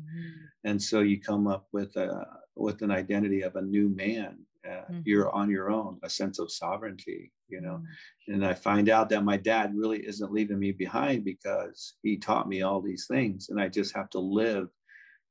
[0.64, 4.38] And so you come up with a with an identity of a new man.
[4.66, 5.02] Uh, Mhm.
[5.06, 7.78] You're on your own, a sense of sovereignty, you know.
[7.82, 8.34] Mm-hmm.
[8.34, 12.48] And I find out that my dad really isn't leaving me behind because he taught
[12.48, 14.70] me all these things, and I just have to live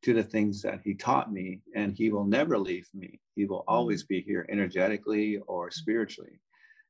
[0.02, 3.20] to the things that he taught me, and he will never leave me.
[3.36, 6.40] He will always be here energetically or spiritually.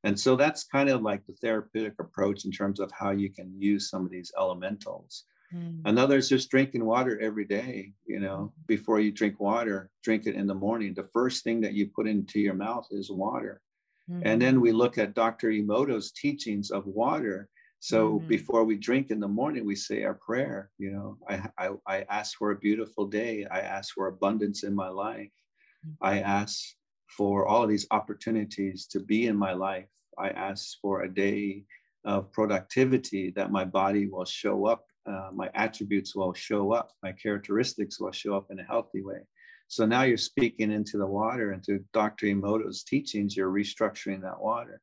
[0.04, 3.54] And so that's kind of like the therapeutic approach in terms of how you can
[3.58, 5.24] use some of these elementals.
[5.54, 5.82] Mm.
[5.84, 7.92] Another is just drinking water every day.
[8.06, 10.94] You know, before you drink water, drink it in the morning.
[10.94, 13.60] The first thing that you put into your mouth is water.
[14.24, 15.48] And then we look at Dr.
[15.50, 17.48] Emoto's teachings of water.
[17.78, 18.28] So Mhm.
[18.28, 20.70] before we drink in the morning, we say our prayer.
[20.78, 23.46] You know, I, I, I ask for a beautiful day.
[23.46, 25.32] I ask for abundance in my life.
[26.00, 26.76] I ask
[27.16, 29.86] for all of these opportunities to be in my life.
[30.18, 31.64] I ask for a day
[32.04, 37.12] of productivity that my body will show up, uh, my attributes will show up, my
[37.12, 39.20] characteristics will show up in a healthy way.
[39.68, 42.26] So now you're speaking into the water and through Dr.
[42.26, 44.80] Emoto's teachings, you're restructuring that water.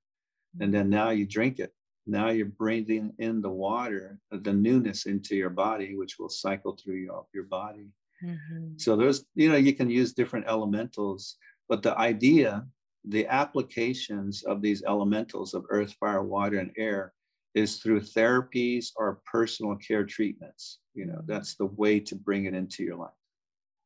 [0.59, 1.73] And then now you drink it.
[2.07, 6.95] Now you're breathing in the water, the newness into your body, which will cycle through
[6.95, 7.89] your, your body.
[8.23, 8.81] Mhm.
[8.81, 11.37] So there's, you know, you can use different elementals,
[11.69, 12.65] but the idea,
[13.05, 17.13] the applications of these elementals of earth, fire, water, and air
[17.55, 20.79] is through therapies or personal care treatments.
[20.93, 23.11] You know, that's the way to bring it into your life.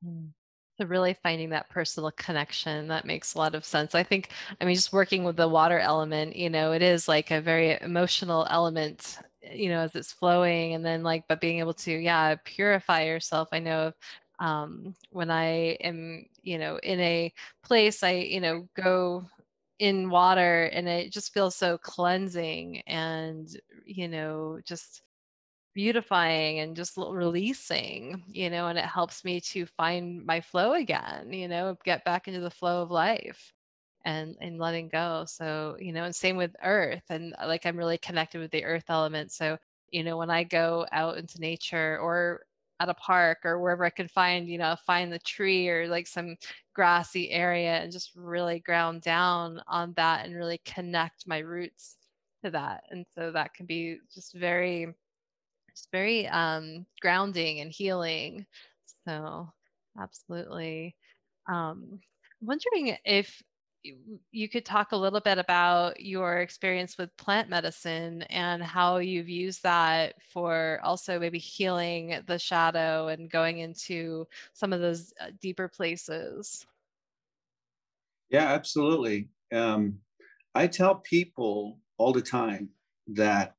[0.05, 0.29] Mm.
[0.79, 3.93] So really finding that personal connection that makes a lot of sense.
[3.93, 7.29] I think, I mean, just working with the water element, you know, it is like
[7.29, 9.19] a very emotional element,
[9.53, 13.49] you know, as it's flowing, and then like, but being able to, yeah, purify yourself.
[13.51, 13.91] I know
[14.39, 19.25] um, when I am, you know, in a place, I, you know, go
[19.79, 23.49] in water and it just feels so cleansing and,
[23.85, 25.03] you know, just
[25.73, 31.33] beautifying and just releasing, you know, and it helps me to find my flow again,
[31.33, 33.53] you know, get back into the flow of life
[34.05, 35.25] and and letting go.
[35.27, 38.85] So, you know, and same with earth and like I'm really connected with the earth
[38.89, 39.31] element.
[39.31, 39.57] So,
[39.91, 42.41] you know, when I go out into nature or
[42.83, 46.07] at a park or wherever I can find, you know, find the tree or like
[46.07, 46.37] some
[46.73, 51.97] grassy area and just really ground down on that and really connect my roots
[52.43, 52.83] to that.
[52.91, 54.93] And so that can be just very
[55.69, 58.45] it's very um, grounding and healing.
[59.07, 59.49] So,
[59.99, 60.95] absolutely.
[61.49, 61.99] Um,
[62.41, 63.41] I'm wondering if
[63.83, 68.97] you, you could talk a little bit about your experience with plant medicine and how
[68.97, 75.13] you've used that for also maybe healing the shadow and going into some of those
[75.19, 76.65] uh, deeper places.
[78.29, 79.29] Yeah, absolutely.
[79.53, 79.99] Um,
[80.55, 82.69] I tell people all the time
[83.07, 83.55] that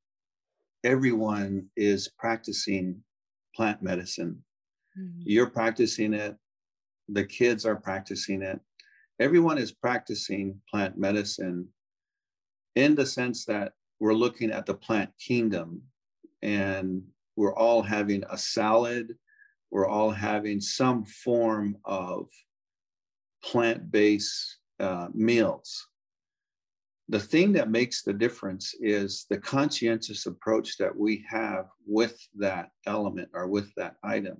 [0.83, 3.03] everyone is practicing
[3.55, 4.43] plant medicine.
[5.19, 6.37] You're practicing it,
[7.09, 8.59] the kids are practicing it.
[9.19, 11.69] Everyone is practicing plant medicine
[12.75, 15.81] in the sense that we're looking at the plant kingdom
[16.41, 17.01] and
[17.37, 19.15] we're all having a salad,
[19.71, 22.27] we're all having some form of
[23.43, 25.87] plant based uh, meals.
[27.07, 32.69] The thing that makes the difference is the conscientious approach that we have with that
[32.85, 34.37] element or with that item.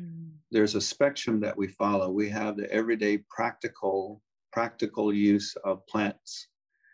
[0.00, 0.30] Mm.
[0.50, 2.10] There's a spectrum that we follow.
[2.10, 6.48] We have the everyday practical practical use of plants.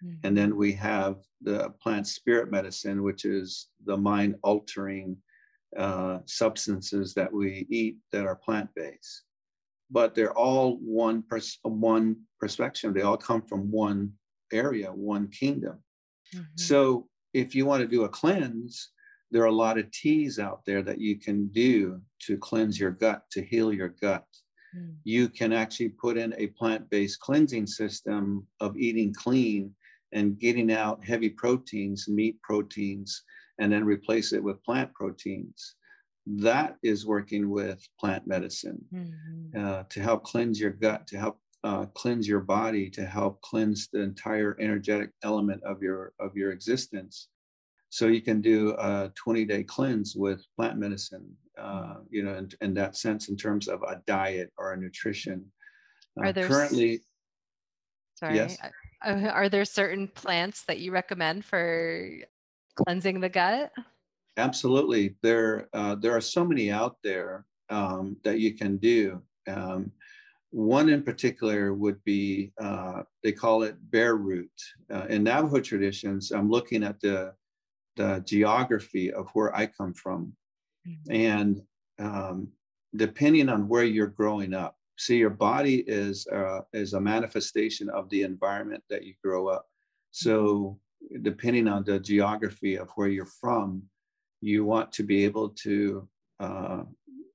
[0.05, 0.19] Mm.
[0.25, 5.16] And then we have the plant spirit medicine, which is the mind altering
[5.77, 9.23] uh, substances that we eat that are plant based.
[9.90, 12.92] But they're all one pers- one perspective.
[12.92, 14.12] They all come from one
[14.53, 15.79] area, one kingdom.
[16.35, 16.45] Mm-hmm.
[16.57, 18.90] So if you want to do a cleanse,
[19.31, 22.92] there are a lot of teas out there that you can do to cleanse your
[22.92, 24.24] gut, to heal your gut.
[25.04, 29.74] You can actually put in a plant based cleansing system of eating clean
[30.12, 33.22] and getting out heavy proteins, meat proteins,
[33.58, 35.77] and then replace it with plant proteins.
[36.27, 38.85] That is working with plant medicine
[39.58, 43.88] uh, to help cleanse your gut, to help uh, cleanse your body, to help cleanse
[43.92, 47.29] the entire energetic element of your of your existence.
[47.90, 52.50] So you can do a 20 day cleanse with plant medicine, uh, you know, in,
[52.60, 55.50] in that sense, in terms of a diet or a nutrition.
[56.18, 57.00] Are Uh, there s- currently,
[58.14, 58.37] Sorry.
[58.37, 58.58] Yes.
[59.02, 62.10] Are there certain plants that you recommend for
[62.74, 63.70] cleansing the gut?
[64.38, 65.16] Absolutely.
[65.22, 69.22] There, uh, there are so many out there um, that you can do.
[69.46, 69.92] Um,
[70.50, 74.50] one in particular would be, uh, they call it bear root.
[74.90, 77.34] Uh, in Navajo traditions, I'm looking at the,
[77.97, 80.33] the geography of where I come from.
[80.87, 81.13] Mm-hmm.
[81.13, 81.63] And
[81.99, 82.49] um,
[82.94, 88.09] depending on where you're growing up, see your body is, uh, is a manifestation of
[88.11, 89.67] the environment that you grow up.
[90.11, 90.79] So
[91.23, 93.83] depending on the geography of where you're from,
[94.40, 96.09] you want to be able to
[96.40, 96.83] uh,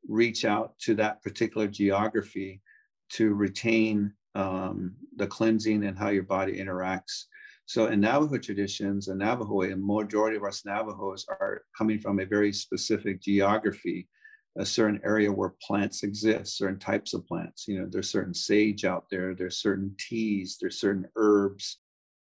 [0.07, 2.61] reach out to that particular geography
[3.09, 7.25] to retain um, the cleansing and how your body interacts.
[7.71, 12.25] So in Navajo traditions, and Navajo, and majority of us Navajos are coming from a
[12.25, 14.09] very specific geography,
[14.57, 17.69] a certain area where plants exist, certain types of plants.
[17.69, 21.77] You know, there's certain sage out there, there's certain teas, there's certain herbs,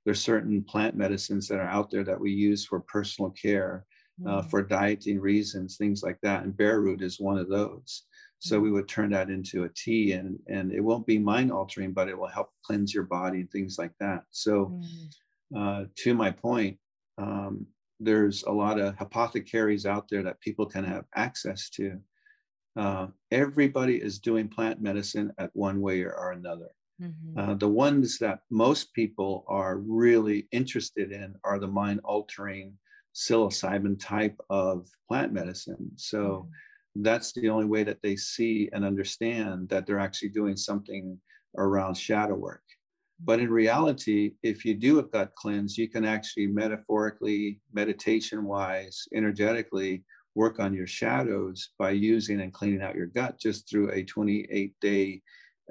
[0.05, 3.84] there's certain plant medicines that are out there that we use for personal care,
[4.24, 4.49] uh, mm.
[4.49, 6.45] for dieting reasons, things like that.
[6.45, 8.05] And bear root is one of those.
[8.38, 11.93] So we would turn that into a tea and, and it won't be mind altering,
[11.93, 14.22] but it will help cleanse your body and things like that.
[14.30, 15.14] So mm.
[15.57, 16.78] Uh, to my point,
[17.18, 17.66] um,
[18.00, 21.98] there's a lot of apothecaries out there that people can have access to.
[22.76, 26.70] Uh, everybody is doing plant medicine at one way or another.
[27.00, 27.38] Mm-hmm.
[27.38, 32.76] Uh, the ones that most people are really interested in are the mind altering
[33.14, 35.90] psilocybin type of plant medicine.
[35.96, 36.50] So mm-hmm
[36.96, 41.18] that's the only way that they see and understand that they're actually doing something
[41.57, 42.62] around shadow work.
[43.24, 49.06] But in reality, if you do a gut cleanse, you can actually metaphorically, meditation wise,
[49.14, 50.04] energetically
[50.34, 54.74] work on your shadows by using and cleaning out your gut just through a 28
[54.80, 55.22] day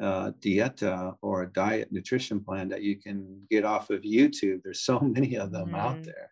[0.01, 4.61] uh, dieta or a diet nutrition plan that you can get off of YouTube.
[4.63, 5.75] There's so many of them mm-hmm.
[5.75, 6.31] out there.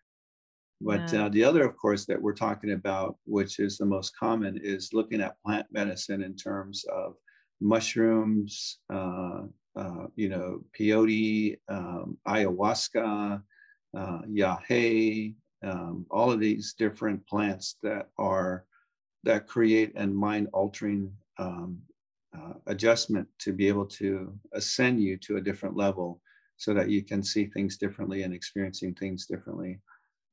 [0.80, 1.26] But yeah.
[1.26, 4.94] uh, the other, of course, that we're talking about, which is the most common, is
[4.94, 7.14] looking at plant medicine in terms of
[7.60, 9.42] mushrooms, uh,
[9.76, 13.42] uh, you know, peyote, um, ayahuasca,
[13.96, 18.64] uh, yahe, um, all of these different plants that are
[19.24, 21.78] that create and mind altering um,
[22.36, 26.20] uh, adjustment to be able to ascend you to a different level
[26.56, 29.78] so that you can see things differently and experiencing things differently.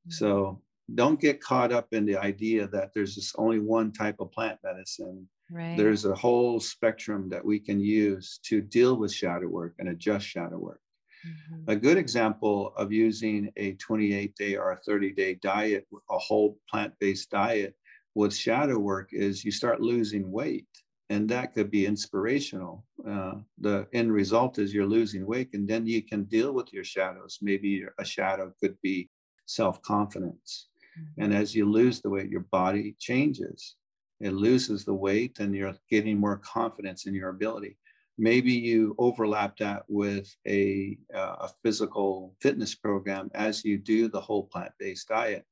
[0.09, 0.61] So
[0.95, 4.59] don't get caught up in the idea that there's just only one type of plant
[4.63, 5.27] medicine.
[5.49, 5.77] Right.
[5.77, 10.27] There's a whole spectrum that we can use to deal with shadow work and adjust
[10.27, 10.81] shadow work.
[11.25, 11.71] Mm-hmm.
[11.71, 16.57] A good example of using a 28 day or a 30 day diet, a whole
[16.69, 17.75] plant based diet
[18.15, 20.67] with shadow work is you start losing weight.
[21.09, 22.83] And that could be inspirational.
[23.07, 26.83] Uh, the end result is you're losing weight, and then you can deal with your
[26.83, 27.39] shadows.
[27.41, 29.09] Maybe a shadow could be
[29.45, 30.67] self confidence.
[30.99, 31.23] Mm-hmm.
[31.23, 33.77] And as you lose the weight, your body changes.
[34.19, 37.77] It loses the weight and you're getting more confidence in your ability.
[38.17, 44.21] Maybe you overlap that with a, uh, a physical fitness program as you do the
[44.21, 45.45] whole plant based diet,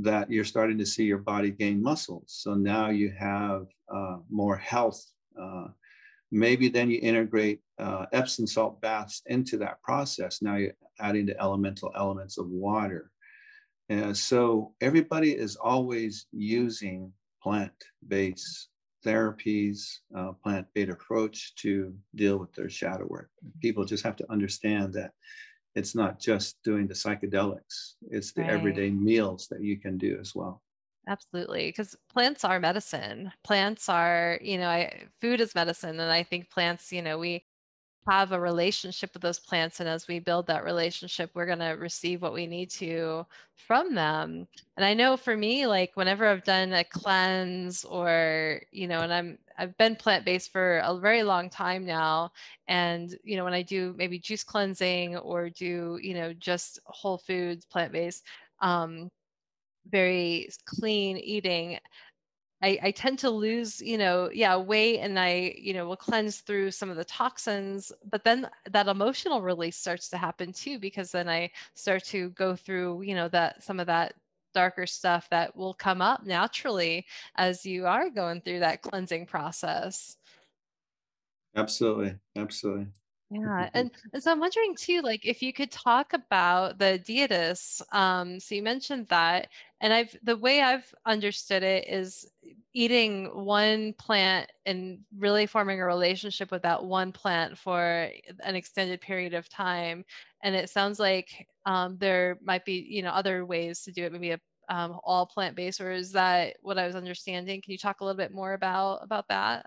[0.00, 2.24] that you're starting to see your body gain muscles.
[2.26, 5.04] So now you have uh, more health.
[5.40, 5.68] Uh,
[6.32, 10.42] maybe then you integrate uh, Epsom salt baths into that process.
[10.42, 13.12] Now you're adding the elemental elements of water.
[13.88, 17.12] And so everybody is always using
[17.46, 18.70] plant-based
[19.06, 23.30] therapies, uh, plant-based approach to deal with their shadow work.
[23.62, 25.12] People just have to understand that
[25.76, 28.50] it's not just doing the psychedelics; it's the right.
[28.50, 30.60] everyday meals that you can do as well.
[31.06, 33.32] Absolutely, because plants are medicine.
[33.44, 37.44] Plants are, you know, I, food is medicine, and I think plants, you know, we
[38.08, 41.70] have a relationship with those plants and as we build that relationship we're going to
[41.70, 44.46] receive what we need to from them.
[44.76, 49.12] And i know for me like whenever i've done a cleanse or you know and
[49.12, 52.30] i'm i've been plant-based for a very long time now
[52.68, 57.18] and you know when i do maybe juice cleansing or do you know just whole
[57.18, 58.24] foods plant-based
[58.60, 59.10] um
[59.88, 61.78] very clean eating
[62.62, 66.40] I, I tend to lose, you know, yeah, weight and I, you know, will cleanse
[66.40, 71.12] through some of the toxins, but then that emotional release starts to happen too, because
[71.12, 74.14] then I start to go through, you know, that some of that
[74.54, 80.16] darker stuff that will come up naturally as you are going through that cleansing process.
[81.56, 82.20] Absolutely.
[82.36, 82.92] Absolutely.
[83.28, 87.82] Yeah, and, and so I'm wondering too, like if you could talk about the dietas.
[87.92, 89.48] Um, so you mentioned that,
[89.80, 92.30] and I've the way I've understood it is
[92.72, 98.10] eating one plant and really forming a relationship with that one plant for
[98.44, 100.04] an extended period of time.
[100.42, 104.12] And it sounds like um, there might be, you know, other ways to do it,
[104.12, 107.60] maybe a um, all plant based, or is that what I was understanding?
[107.60, 109.66] Can you talk a little bit more about about that?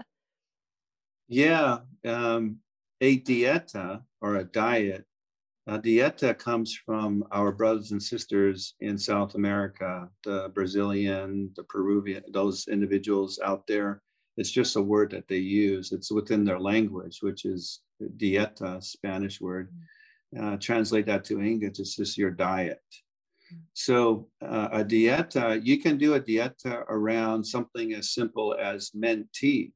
[1.28, 2.62] Yeah, um,
[3.02, 5.06] a dieta or a diet,
[5.68, 12.24] a dieta comes from our brothers and sisters in South America, the Brazilian, the Peruvian,
[12.32, 14.02] those individuals out there.
[14.38, 15.92] It's just a word that they use.
[15.92, 17.82] It's within their language, which is
[18.18, 19.72] dieta, Spanish word.
[20.40, 22.82] Uh, translate that to English, it's just your diet.
[23.74, 29.28] So uh, a dieta, you can do a dieta around something as simple as mint
[29.34, 29.72] tea.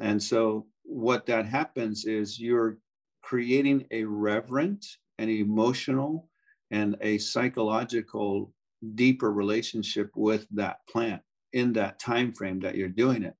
[0.00, 2.78] And so what that happens is you're
[3.22, 4.84] creating a reverent
[5.18, 6.28] and emotional
[6.70, 8.52] and a psychological
[8.94, 11.20] deeper relationship with that plant
[11.52, 13.34] in that time frame that you're doing it.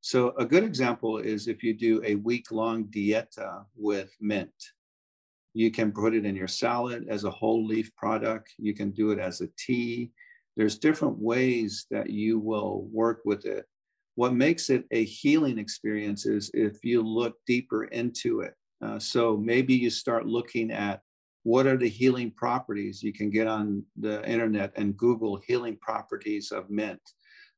[0.00, 4.50] So a good example is if you do a week long dieta with mint.
[5.54, 8.52] You can put it in your salad as a whole leaf product.
[8.58, 10.10] You can do it as a tea.
[10.56, 13.66] There's different ways that you will work with it.
[14.14, 18.54] What makes it a healing experience is if you look deeper into it.
[18.84, 21.00] Uh, so maybe you start looking at
[21.44, 23.02] what are the healing properties.
[23.02, 27.00] You can get on the internet and Google healing properties of mint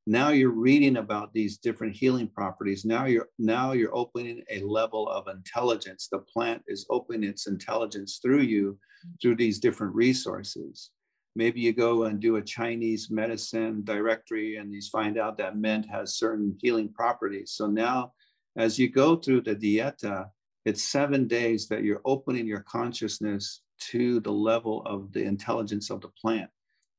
[0.06, 5.08] now you're reading about these different healing properties now you're now you're opening a level
[5.08, 8.78] of intelligence the plant is opening its intelligence through you
[9.20, 10.90] through these different resources
[11.36, 15.86] maybe you go and do a chinese medicine directory and you find out that mint
[15.88, 18.12] has certain healing properties so now
[18.56, 20.26] as you go through the dieta
[20.64, 26.00] it's seven days that you're opening your consciousness to the level of the intelligence of
[26.00, 26.48] the plant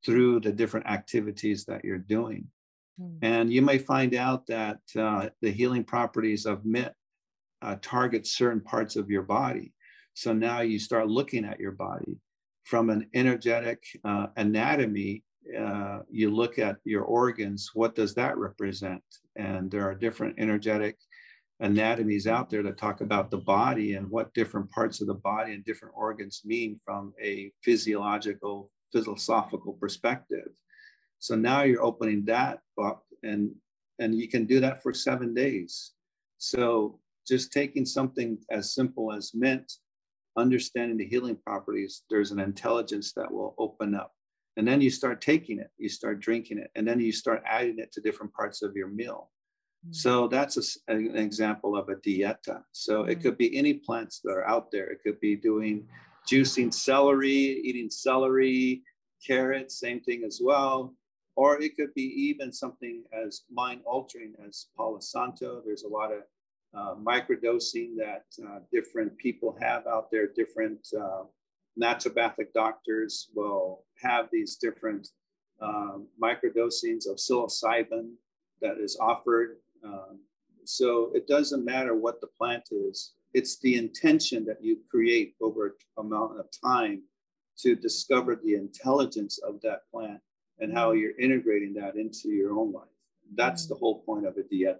[0.05, 2.45] through the different activities that you're doing
[2.99, 3.17] Hmm.
[3.21, 6.93] And you may find out that uh, the healing properties of mint
[7.61, 9.73] uh, target certain parts of your body.
[10.13, 12.17] So now you start looking at your body
[12.65, 15.23] from an energetic uh, anatomy.
[15.57, 19.03] Uh, you look at your organs, what does that represent?
[19.35, 20.97] And there are different energetic
[21.59, 25.53] anatomies out there that talk about the body and what different parts of the body
[25.53, 30.49] and different organs mean from a physiological, philosophical perspective.
[31.19, 33.51] So now you're opening that up and
[33.99, 35.93] and you can do that for seven days.
[36.37, 39.71] So just taking something as simple as mint,
[40.37, 44.13] understanding the healing properties, there's an intelligence that will open up.
[44.57, 47.79] And then you start taking it, you start drinking it, and then you start adding
[47.79, 49.29] it to different parts of your meal.
[49.87, 49.95] Mm.
[49.95, 52.63] So that's a, an example of a dieta.
[52.71, 53.09] So mm.
[53.09, 54.85] it could be any plants that are out there.
[54.85, 55.87] It could be doing
[56.29, 58.83] juicing celery, eating celery,
[59.25, 60.95] carrots, same thing as well
[61.35, 65.61] or it could be even something as mind altering as Palo Santo.
[65.65, 66.19] There's a lot of
[66.75, 70.27] uh, microdosing that uh, different people have out there.
[70.35, 71.23] Different uh,
[71.81, 75.07] naturopathic doctors will have these different
[75.61, 78.11] um, microdosings of psilocybin
[78.61, 79.57] that is offered.
[79.83, 80.19] Um,
[80.65, 83.13] so it doesn't matter what the plant is.
[83.33, 87.03] It's the intention that you create over a amount of time
[87.59, 90.19] to discover the intelligence of that plant
[90.59, 92.87] and how you're integrating that into your own life.
[93.35, 93.69] That's mm.
[93.69, 94.77] the whole point of a dieta.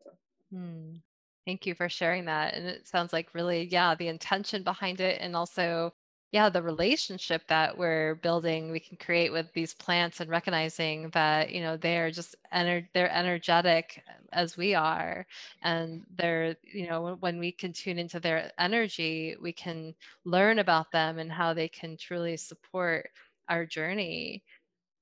[0.53, 1.01] Mm.
[1.45, 2.53] Thank you for sharing that.
[2.55, 5.93] And it sounds like really, yeah, the intention behind it and also,
[6.31, 11.51] yeah, the relationship that we're building, we can create with these plants and recognizing that,
[11.51, 15.27] you know, they're just, ener- they're energetic as we are.
[15.61, 19.93] And they're, you know, when we can tune into their energy, we can
[20.25, 23.09] learn about them and how they can truly support
[23.49, 24.43] our journey.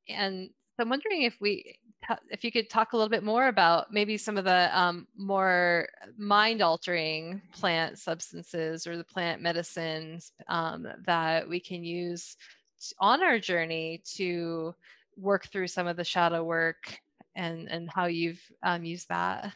[0.09, 1.79] And so I'm wondering if we,
[2.29, 5.87] if you could talk a little bit more about maybe some of the um, more
[6.17, 12.35] mind-altering plant substances or the plant medicines um, that we can use
[12.99, 14.73] on our journey to
[15.17, 16.97] work through some of the shadow work
[17.35, 19.53] and and how you've um, used that.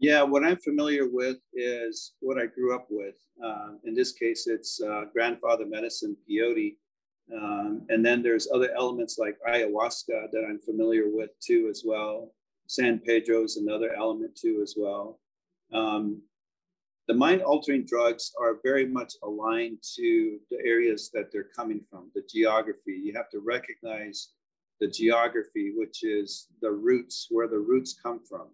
[0.00, 3.16] Yeah, what I'm familiar with is what I grew up with.
[3.44, 6.76] Uh, in this case, it's uh, grandfather medicine, peyote
[7.34, 12.32] um, and then there's other elements like ayahuasca that I'm familiar with too as well.
[12.66, 15.20] San Pedro is another element too as well.
[15.72, 16.22] Um,
[17.06, 22.10] the mind altering drugs are very much aligned to the areas that they're coming from,
[22.14, 22.92] the geography.
[22.92, 24.28] You have to recognize
[24.80, 28.48] the geography, which is the roots, where the roots come from,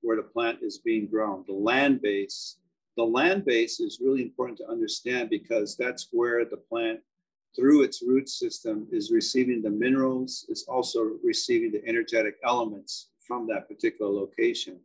[0.00, 2.56] where the plant is being grown, the land base.
[2.96, 7.00] The land base is really important to understand because that's where the plant
[7.56, 13.46] through its root system is receiving the minerals, it's also receiving the energetic elements from
[13.48, 14.80] that particular location.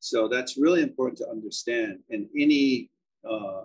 [0.00, 1.98] So that's really important to understand.
[2.10, 2.90] And any
[3.28, 3.64] uh,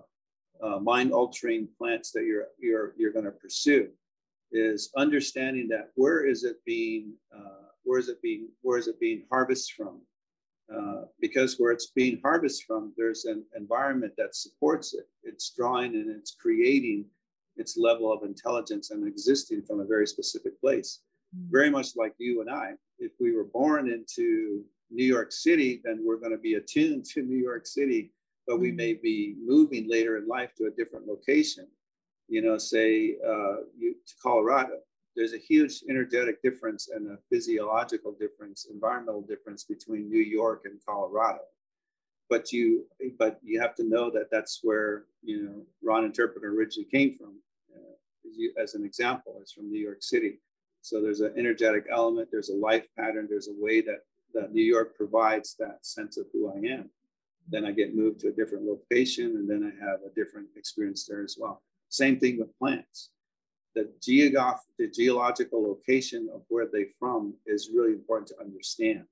[0.62, 3.90] uh, mind-altering plants that you're you're you're going to pursue
[4.52, 9.00] is understanding that where is it being uh, where is it being where is it
[9.00, 10.02] being harvested from?
[10.74, 15.08] Uh, because where it's being harvested from, there's an environment that supports it.
[15.22, 17.06] It's drawing and it's creating
[17.58, 21.02] its level of intelligence and existing from a very specific place.
[21.36, 21.52] Mm-hmm.
[21.52, 22.72] Very much like you and I.
[23.00, 27.22] If we were born into New York City, then we're going to be attuned to
[27.22, 28.12] New York City,
[28.48, 29.04] but we may mm-hmm.
[29.04, 31.68] be moving later in life to a different location.
[32.28, 34.80] You know, say uh, you, to Colorado
[35.16, 40.80] there's a huge energetic difference and a physiological difference, environmental difference between New York and
[40.86, 41.42] Colorado.
[42.30, 42.86] But you,
[43.20, 47.36] but you have to know that that's where you know Ron Interpreter originally came from.
[47.74, 50.40] Uh, as an example, it's from New York City.
[50.82, 54.00] So there's an energetic element, there's a life pattern, there's a way that
[54.34, 56.90] that New York provides that sense of who I am.
[57.50, 61.06] Then I get moved to a different location, and then I have a different experience
[61.06, 61.62] there as well.
[61.90, 63.10] Same thing with plants
[63.76, 69.06] the, geograph- the geological location of where they're from is really important to understand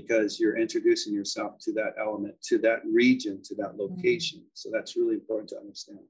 [0.00, 3.94] because you're introducing yourself to that element, to that region, to that mm-hmm.
[3.96, 4.40] location.
[4.40, 4.60] Mm-hmm.
[4.60, 6.00] So that's really important to understand.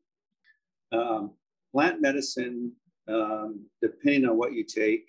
[0.93, 1.31] Um,
[1.73, 2.73] plant medicine,
[3.09, 5.07] um, depending on what you take,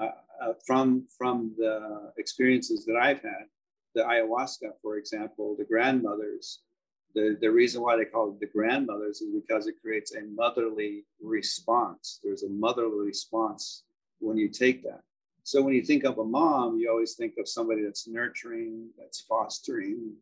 [0.00, 3.44] uh, uh, from from the experiences that I've had,
[3.94, 6.60] the ayahuasca, for example, the grandmothers
[7.14, 11.04] the, the reason why they call it the grandmothers is because it creates a motherly
[11.20, 12.20] response.
[12.22, 13.84] There's a motherly response
[14.20, 15.02] when you take that.
[15.44, 19.20] So when you think of a mom, you always think of somebody that's nurturing, that's
[19.22, 20.14] fostering,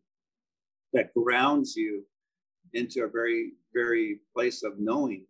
[0.93, 2.03] that grounds you
[2.73, 5.25] into a very, very place of knowing.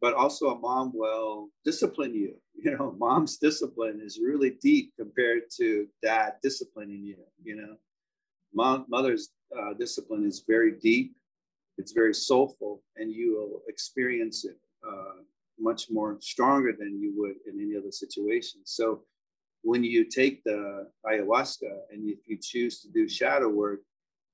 [0.00, 2.36] But also a mom will discipline you.
[2.64, 7.76] You know, mom's discipline is really deep compared to dad disciplining you, you know.
[8.54, 11.14] Mom, mother's uh, discipline is very deep,
[11.76, 14.56] it's very soulful, and you will experience it
[14.88, 15.20] uh,
[15.58, 18.60] much more stronger than you would in any other situation.
[18.64, 19.02] So
[19.64, 23.80] when you take the ayahuasca and if you choose to do shadow work,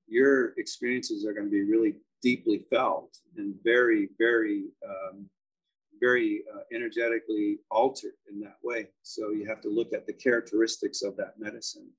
[0.07, 5.25] your experiences are going to be really deeply felt and very, very, um,
[6.01, 8.89] very uh, energetically altered in that way.
[9.03, 11.89] So you have to look at the characteristics of that medicine.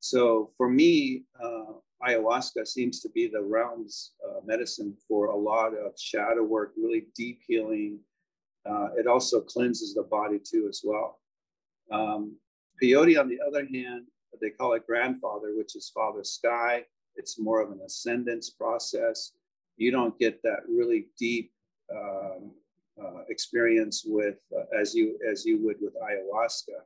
[0.00, 1.72] So for me, uh,
[2.06, 7.06] ayahuasca seems to be the realm's uh, medicine for a lot of shadow work, really
[7.16, 7.98] deep healing.
[8.66, 11.18] Uh, it also cleanses the body too, as well.
[11.90, 12.36] Um,
[12.82, 14.06] peyote, on the other hand,
[14.40, 16.84] they call it grandfather, which is father sky.
[17.16, 19.32] It's more of an ascendance process.
[19.76, 21.52] You don't get that really deep
[21.94, 22.50] um,
[23.00, 26.82] uh, experience with uh, as you as you would with ayahuasca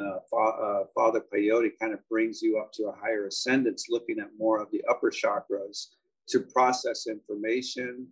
[0.00, 4.18] uh, fa- uh, Father Peyote kind of brings you up to a higher ascendance, looking
[4.20, 5.88] at more of the upper chakras
[6.28, 8.06] to process information,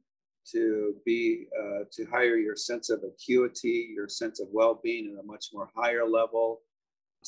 [0.51, 5.27] to be uh, to higher your sense of acuity, your sense of well-being at a
[5.27, 6.61] much more higher level,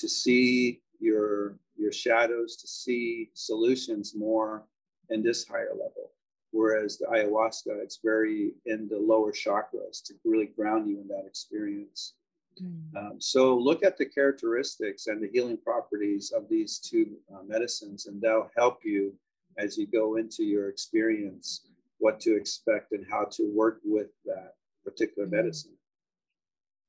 [0.01, 4.65] to see your your shadows, to see solutions more
[5.11, 6.11] in this higher level.
[6.51, 11.25] Whereas the ayahuasca, it's very in the lower chakras to really ground you in that
[11.27, 12.15] experience.
[12.61, 12.97] Mm.
[12.97, 18.07] Um, so look at the characteristics and the healing properties of these two uh, medicines,
[18.07, 19.15] and they'll help you
[19.59, 21.63] as you go into your experience
[21.99, 25.33] what to expect and how to work with that particular mm.
[25.33, 25.78] medicine.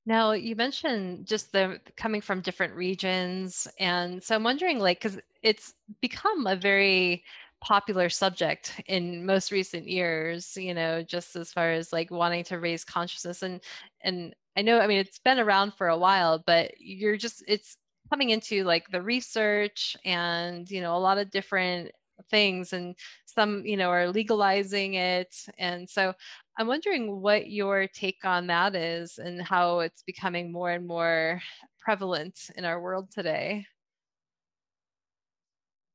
[0.10, 3.68] Now, you mentioned just the coming from different regions.
[3.80, 7.24] And so I'm wondering, like, because it's become a very
[7.62, 12.57] popular subject in most recent years, you know, just as far as like wanting to
[12.60, 13.62] raise consciousness and
[14.01, 17.78] and I know, I mean, it's been around for a while, but you're just, it's
[18.10, 21.91] coming into like the research and, you know, a lot of different
[22.30, 22.95] things and
[23.26, 25.34] some, you know, are legalizing it.
[25.57, 26.14] And so
[26.60, 31.41] I'm wondering what your take on that is and how it's becoming more and more
[31.80, 33.66] prevalent in our world today.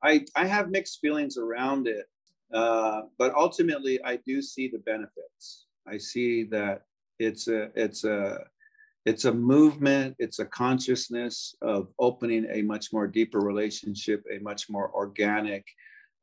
[0.03, 2.07] I, I have mixed feelings around it,
[2.55, 5.67] uh, but ultimately I do see the benefits.
[5.87, 6.85] I see that
[7.19, 8.45] it's a it's a
[9.05, 14.69] it's a movement it's a consciousness of opening a much more deeper relationship a much
[14.69, 15.65] more organic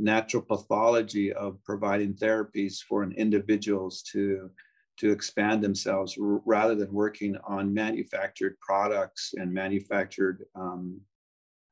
[0.01, 4.49] natural pathology of providing therapies for an individuals to
[4.97, 10.99] to expand themselves rather than working on manufactured products and manufactured um,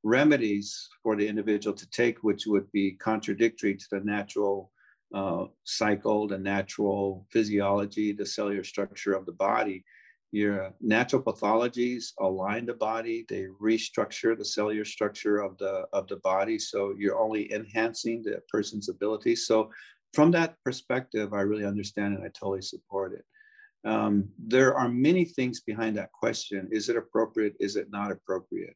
[0.04, 4.72] remedies for the individual to take which would be contradictory to the natural
[5.14, 9.84] uh, cycle the natural physiology the cellular structure of the body
[10.32, 16.18] your natural pathologies align the body they restructure the cellular structure of the of the
[16.18, 19.36] body so you're only enhancing the person's ability.
[19.36, 19.72] So
[20.14, 23.26] from that perspective i really understand and i totally support it.
[23.86, 26.68] Um, there are many things behind that question.
[26.72, 27.56] Is it appropriate?
[27.60, 28.76] Is it not appropriate?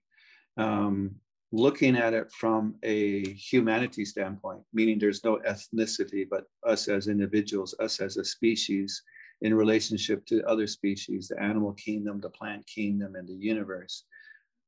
[0.58, 1.16] Um,
[1.52, 7.76] looking at it from a humanity standpoint, meaning there's no ethnicity, but us as individuals,
[7.80, 9.04] us as a species
[9.44, 14.06] in relationship to other species, the animal kingdom, the plant kingdom, and the universe.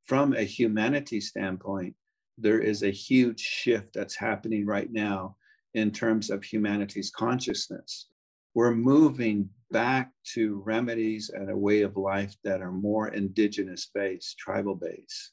[0.04, 1.96] From a humanity standpoint,
[2.38, 5.36] there is a huge shift that's happening right now
[5.74, 8.08] in terms of humanity's consciousness.
[8.54, 14.38] We're moving back to remedies and a way of life that are more indigenous based,
[14.38, 15.32] tribal based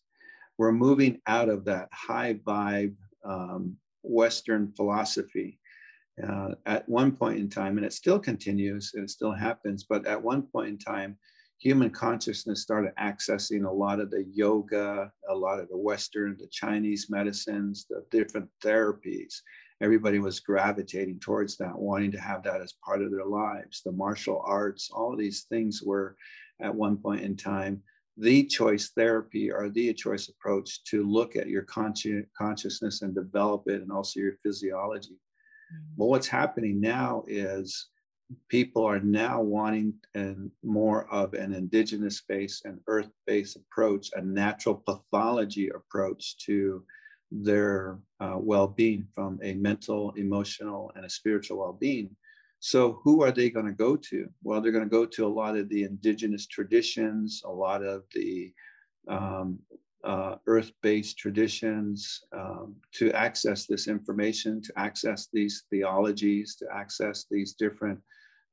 [0.58, 5.58] we're moving out of that high vibe um, Western philosophy.
[6.22, 10.06] Uh, at one point in time, and it still continues and it still happens, but
[10.06, 11.16] at one point in time,
[11.58, 16.48] human consciousness started accessing a lot of the yoga, a lot of the Western, the
[16.48, 19.36] Chinese medicines, the different therapies.
[19.80, 23.80] Everybody was gravitating towards that, wanting to have that as part of their lives.
[23.82, 26.16] The martial arts, all of these things were
[26.60, 27.82] at one point in time
[28.18, 33.64] the choice therapy or the choice approach to look at your consci- consciousness and develop
[33.68, 35.16] it and also your physiology.
[35.72, 35.94] Mm-hmm.
[35.96, 37.88] But what's happening now is
[38.48, 44.22] people are now wanting and more of an indigenous based and earth based approach, a
[44.22, 46.84] natural pathology approach to
[47.30, 52.14] their uh, well being from a mental, emotional, and a spiritual well being.
[52.60, 54.28] So, who are they going to go to?
[54.42, 58.04] Well, they're going to go to a lot of the indigenous traditions, a lot of
[58.14, 58.52] the
[59.08, 59.58] um,
[60.04, 67.26] uh, earth based traditions um, to access this information, to access these theologies, to access
[67.30, 68.00] these different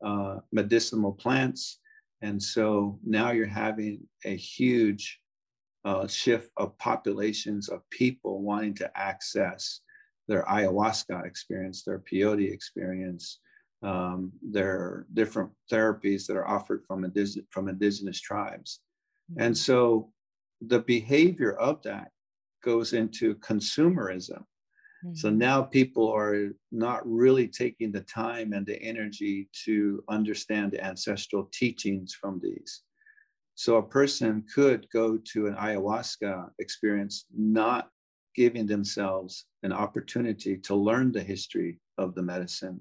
[0.06, 1.80] uh, medicinal plants.
[2.22, 5.20] And so now you're having a huge
[5.86, 9.82] uh, shift of populations of people wanting to access
[10.28, 13.40] their ayahuasca experience, their peyote experience,
[13.82, 17.12] um, there are different therapies that are offered from,
[17.50, 18.82] from indigenous tribes.
[19.38, 20.12] And so
[20.62, 22.10] the behavior of that
[22.64, 24.44] goes into consumerism.
[25.06, 25.16] Mm-hmm.
[25.16, 30.84] So now people are not really taking the time and the energy to understand the
[30.84, 32.82] ancestral teachings from these.
[33.56, 37.90] So a person could go to an ayahuasca experience not
[38.36, 42.80] giving themselves an opportunity to learn the history of the medicine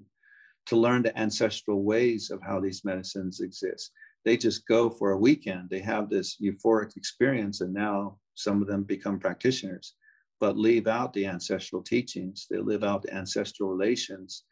[0.69, 3.91] to learn the ancestral ways of how these medicines exist.
[4.25, 5.69] They just go for a weekend.
[5.69, 9.95] They have this euphoric experience, and now some of them become practitioners,
[10.39, 12.47] but leave out the ancestral teachings.
[12.49, 14.43] They live out the ancestral relations.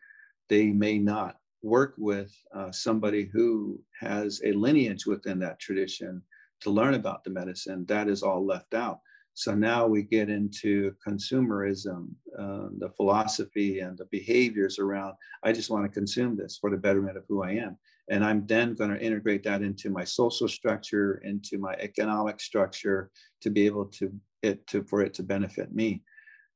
[0.50, 6.22] They may not work with uh, somebody who has a lineage within that tradition
[6.62, 7.86] to learn about the medicine.
[7.88, 9.00] That is all left out.
[9.34, 12.08] So now we get into consumerism,
[12.40, 15.14] uh, the philosophy and the behaviors around,
[15.44, 17.78] I just want to consume this for the betterment of who I am.
[18.10, 23.12] And I'm then going to integrate that into my social structure, into my economic structure
[23.42, 26.04] to be able to it to for it to benefit me.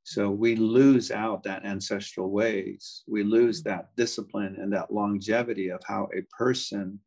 [0.04, 3.04] So we lose out that ancestral ways.
[3.08, 3.70] We lose mm-hmm.
[3.70, 7.00] that discipline and that longevity of how a person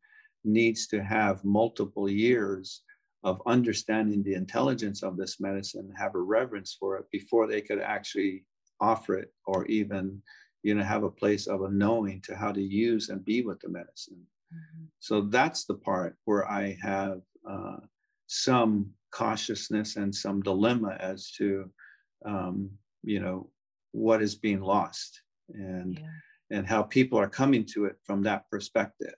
[0.44, 2.82] needs to have multiple years
[3.24, 7.80] of understanding the intelligence of this medicine, have a reverence for it before they could
[7.80, 8.44] actually
[8.80, 10.20] offer it or even,
[10.62, 13.58] you know, have a place of a knowing to how to use and be with
[13.60, 14.20] the medicine.
[14.52, 14.84] Mm-hmm.
[15.00, 17.76] So that's the part where I have uh,
[18.26, 21.70] some cautiousness and some dilemma as to,
[22.24, 22.70] um,
[23.02, 23.50] you know,
[23.92, 25.20] what is being lost
[25.50, 26.56] and yeah.
[26.56, 29.14] and how people are coming to it from that perspective.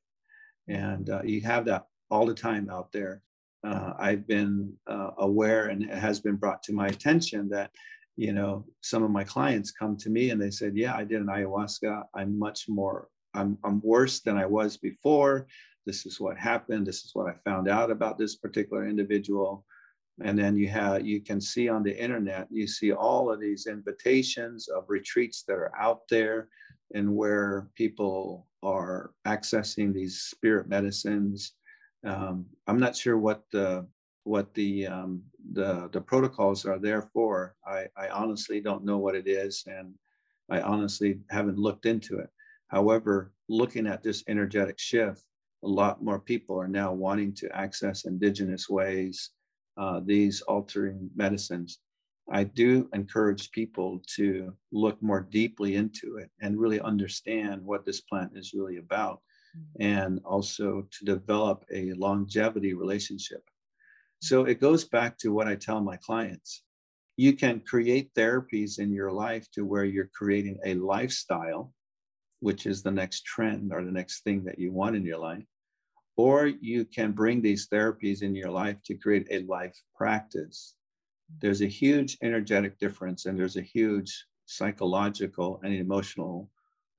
[0.69, 3.23] And uh, you have that all the time out there
[3.67, 7.71] uh, I've been uh, aware and it has been brought to my attention that,
[8.17, 11.21] you know, some of my clients come to me and they said, yeah, I did
[11.21, 12.05] an ayahuasca.
[12.15, 15.47] I'm much more, I'm, I'm worse than I was before.
[15.85, 16.87] This is what happened.
[16.87, 19.65] This is what I found out about this particular individual.
[20.23, 23.67] And then you have, you can see on the internet, you see all of these
[23.67, 26.49] invitations of retreats that are out there
[26.95, 31.53] and where people are accessing these spirit medicines
[32.07, 33.87] um, I'm not sure what the
[34.25, 35.23] what the um,
[35.53, 37.57] the the protocols are there for.
[37.67, 39.95] I, I honestly don't know what it is, and
[40.51, 42.31] I honestly haven't looked into it.
[42.69, 45.23] However, looking at this energetic shift,
[45.65, 49.31] a lot more people are now wanting to access indigenous ways,
[49.77, 51.81] uh, these altering medicines.
[52.31, 58.01] I do encourage people to look more deeply into it and really understand what this
[58.01, 59.21] plant is really about
[59.81, 63.43] and also to develop a longevity relationship.
[64.21, 66.63] So it goes back to what I tell my clients.
[67.17, 71.73] You can create therapies in your life to where you're creating a lifestyle,
[72.41, 75.45] which is the next trend or the next thing that you want in your life.
[76.17, 80.75] Or you can bring these therapies in your life to create a life practice.
[81.41, 86.49] there's a huge energetic difference and there's a huge psychological and emotional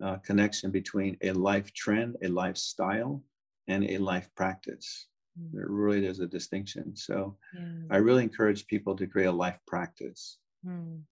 [0.03, 3.23] uh, connection between a life trend, a lifestyle,
[3.69, 5.07] and a life practice.
[5.39, 5.53] Mm.
[5.53, 6.95] There really is a distinction.
[6.95, 7.95] So yeah.
[7.95, 10.37] I really encourage people to create a life practice.
[10.65, 11.03] Mm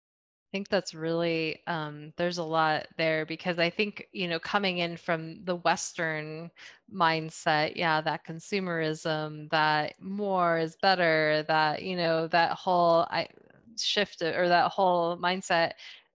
[0.56, 4.96] think that's really um, there's a lot there because I think you know coming in
[4.96, 6.50] from the Western
[6.94, 13.28] mindset, yeah, that consumerism, that more is better, that you know that whole I
[13.78, 15.72] shift or that whole mindset,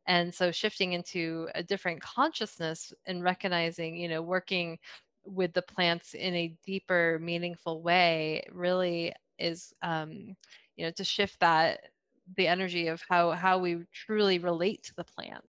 [0.06, 4.78] and so shifting into a different consciousness and recognizing, you know, working
[5.26, 10.34] with the plants in a deeper, meaningful way really is um,
[10.76, 11.80] you know to shift that
[12.36, 15.44] the energy of how how we truly relate to the plant.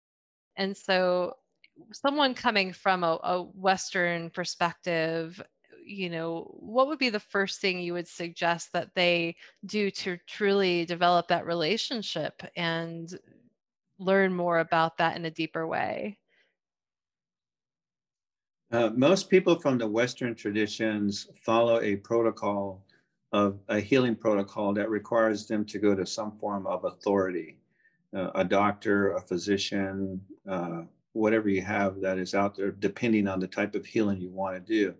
[0.56, 1.34] And so
[1.92, 5.40] someone coming from a, a western perspective
[5.84, 10.18] you know what would be the first thing you would suggest that they do to
[10.26, 13.18] truly develop that relationship and
[13.98, 16.18] learn more about that in a deeper way?
[18.70, 22.84] Uh, most people from the western traditions follow a protocol
[23.32, 27.56] of a healing protocol that requires them to go to some form of authority,
[28.16, 33.40] uh, a doctor, a physician, uh, whatever you have that is out there, depending on
[33.40, 34.94] the type of healing you want to do.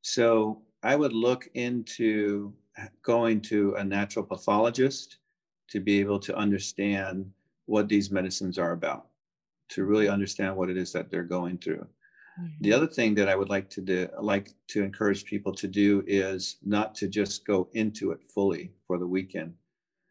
[0.00, 2.52] So I would look into
[3.02, 5.18] going to a natural pathologist
[5.68, 7.30] to be able to understand
[7.66, 9.06] what these medicines are about,
[9.68, 11.86] to really understand what it is that they're going through.
[12.60, 16.02] The other thing that I would like to do, like to encourage people to do
[16.06, 19.54] is not to just go into it fully for the weekend.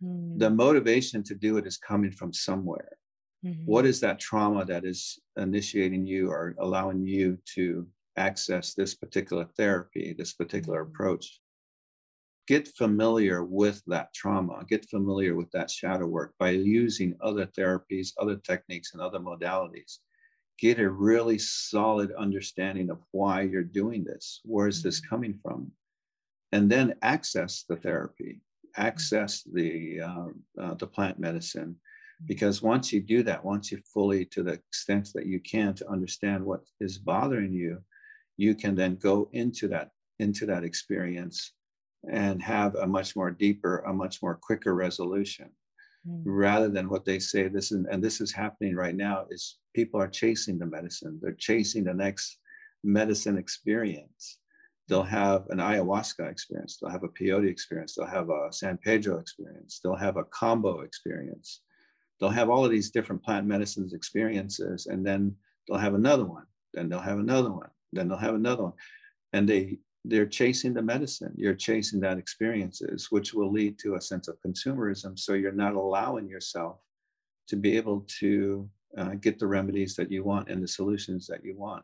[0.03, 0.37] Mm-hmm.
[0.37, 2.97] The motivation to do it is coming from somewhere.
[3.43, 3.65] Mm-hmm.
[3.65, 9.45] What is that trauma that is initiating you or allowing you to access this particular
[9.57, 10.91] therapy, this particular mm-hmm.
[10.91, 11.39] approach?
[12.47, 18.09] Get familiar with that trauma, get familiar with that shadow work by using other therapies,
[18.19, 19.99] other techniques, and other modalities
[20.59, 24.41] get a really solid understanding of why you're doing this.
[24.43, 25.09] Where is this mm-hmm.
[25.09, 25.71] coming from?
[26.51, 28.41] And then access the therapy,
[28.75, 32.25] access the uh, uh, the plant medicine, mm-hmm.
[32.27, 35.89] because once you do that, once you fully, to the extent that you can, to
[35.89, 37.81] understand what is bothering you,
[38.37, 41.53] you can then go into that into that experience
[42.09, 45.49] and have a much more deeper, a much more quicker resolution
[46.23, 50.01] rather than what they say this is and this is happening right now is people
[50.01, 51.19] are chasing the medicine.
[51.21, 52.37] They're chasing the next
[52.83, 54.37] medicine experience.
[54.87, 56.77] They'll have an ayahuasca experience.
[56.77, 57.95] They'll have a peyote experience.
[57.95, 59.79] They'll have a san pedro experience.
[59.83, 61.61] They'll have a Kambo experience.
[62.19, 65.35] They'll have all of these different plant medicines experiences and then
[65.67, 66.45] they'll have another one.
[66.73, 67.69] Then they'll have another one.
[67.93, 68.73] Then they'll have another one.
[69.33, 71.31] And they they're chasing the medicine.
[71.37, 75.17] You're chasing that experiences which will lead to a sense of consumerism.
[75.17, 76.79] So you're not allowing yourself
[77.47, 78.67] to be able to
[78.97, 81.83] uh, get the remedies that you want and the solutions that you want.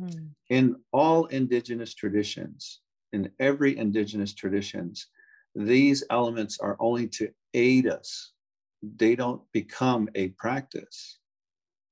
[0.00, 0.30] Mm.
[0.48, 2.80] in all indigenous traditions
[3.12, 5.08] in every indigenous traditions
[5.54, 8.32] these elements are only to aid us.
[8.82, 11.18] They don't become a practice.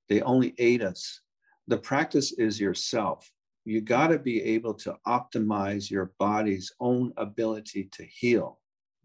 [0.09, 1.21] They only aid us.
[1.67, 3.31] The practice is yourself.
[3.65, 8.59] You got to be able to optimize your body's own ability to heal.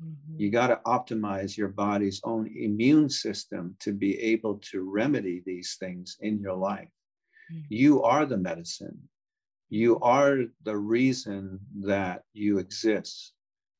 [0.03, 0.39] Mm-hmm.
[0.39, 5.77] You got to optimize your body's own immune system to be able to remedy these
[5.79, 6.89] things in your life.
[7.51, 7.61] Mm-hmm.
[7.69, 8.97] You are the medicine.
[9.69, 13.33] You are the reason that you exist.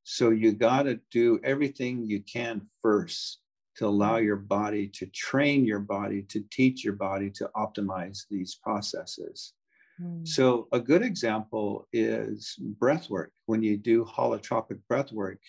[0.03, 3.39] So you got to do everything you can first
[3.77, 8.55] to allow your body to train your body, to teach your body to optimize these
[8.55, 9.53] processes.
[9.99, 10.25] Hmm.
[10.25, 13.31] So, a good example is breath work.
[13.45, 15.39] When you do holotropic breath work,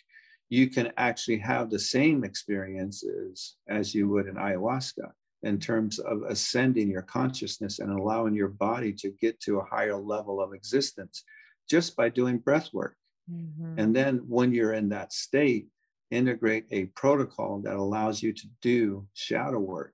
[0.54, 5.10] you can actually have the same experiences as you would in ayahuasca
[5.42, 9.96] in terms of ascending your consciousness and allowing your body to get to a higher
[9.96, 11.24] level of existence
[11.68, 12.94] just by doing breath work.
[13.28, 13.80] Mm-hmm.
[13.80, 15.66] And then when you're in that state,
[16.12, 19.92] integrate a protocol that allows you to do shadow work.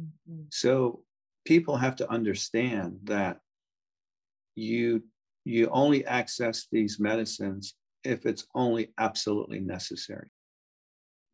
[0.00, 0.42] Mm-hmm.
[0.50, 1.02] So
[1.44, 3.40] people have to understand that
[4.54, 5.02] you
[5.44, 7.74] you only access these medicines
[8.08, 10.30] if it's only absolutely necessary.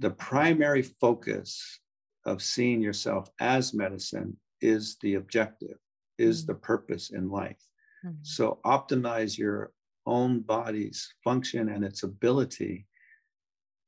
[0.01, 1.81] The primary focus
[2.27, 5.79] of seeing yourself as medicine is the objective,
[6.19, 6.53] is mm-hmm.
[6.53, 7.63] the purpose in life.
[8.05, 8.17] Mm-hmm.
[8.23, 9.73] So optimize your
[10.07, 12.87] own body's function and its ability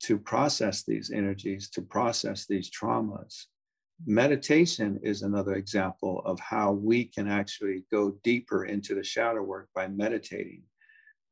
[0.05, 3.47] to process these energies, to process these traumas,
[4.05, 9.69] Meditation is another example of how we can actually go deeper into the shadow work
[9.75, 10.63] by meditating,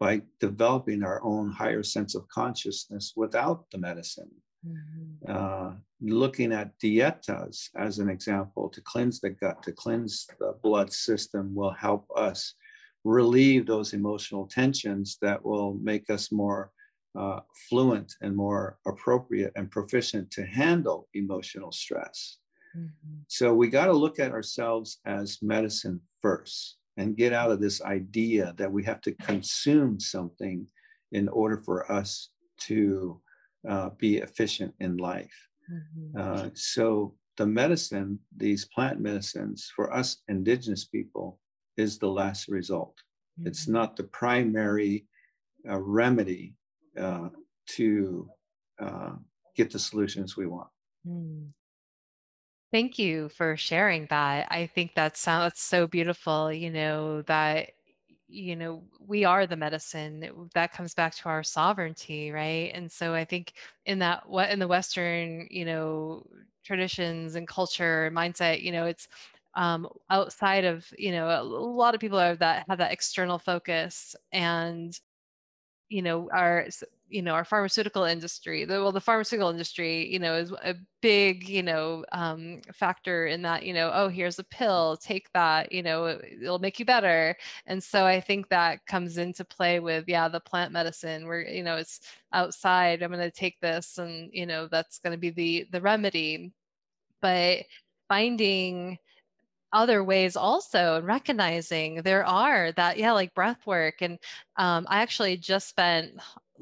[0.00, 4.30] by developing our own higher sense of consciousness without the medicine.
[4.66, 5.30] Mm-hmm.
[5.30, 10.92] Uh, looking at dietas as an example to cleanse the gut, to cleanse the blood
[10.92, 12.54] system will help us
[13.04, 16.70] relieve those emotional tensions that will make us more
[17.18, 22.38] uh, fluent and more appropriate and proficient to handle emotional stress.
[22.76, 23.18] Mm-hmm.
[23.28, 27.82] So we got to look at ourselves as medicine first and get out of this
[27.82, 30.66] idea that we have to consume something
[31.12, 33.20] in order for us to
[33.68, 35.48] uh, be efficient in life.
[35.72, 36.20] Mm-hmm.
[36.20, 41.38] Uh, so the medicine, these plant medicines for us indigenous people
[41.76, 42.94] is the last result.
[43.38, 43.48] Mm-hmm.
[43.48, 45.06] It's not the primary
[45.68, 46.54] uh, remedy
[47.00, 47.30] uh,
[47.66, 48.28] to
[48.80, 49.12] uh,
[49.56, 50.68] get the solutions we want.
[51.06, 51.48] Mm.
[52.74, 54.48] Thank you for sharing that.
[54.50, 57.70] I think that sounds so beautiful, you know, that
[58.28, 63.14] you know we are the medicine that comes back to our sovereignty right and so
[63.14, 63.52] i think
[63.86, 66.26] in that what in the western you know
[66.64, 69.08] traditions and culture and mindset you know it's
[69.54, 74.16] um, outside of you know a lot of people are that have that external focus
[74.32, 74.98] and
[75.88, 76.66] you know our
[77.08, 81.48] you know our pharmaceutical industry the, well the pharmaceutical industry you know is a big
[81.48, 85.82] you know um, factor in that you know oh here's a pill take that you
[85.82, 87.36] know it, it'll make you better.
[87.66, 91.62] And so i think that comes into play with yeah the plant medicine where you
[91.62, 92.00] know it's
[92.32, 95.80] outside i'm going to take this and you know that's going to be the the
[95.80, 96.52] remedy.
[97.20, 97.64] But
[98.08, 98.98] finding
[99.72, 103.96] other ways also and recognizing there are that yeah like breath work.
[104.02, 104.18] And
[104.56, 106.12] um, i actually just spent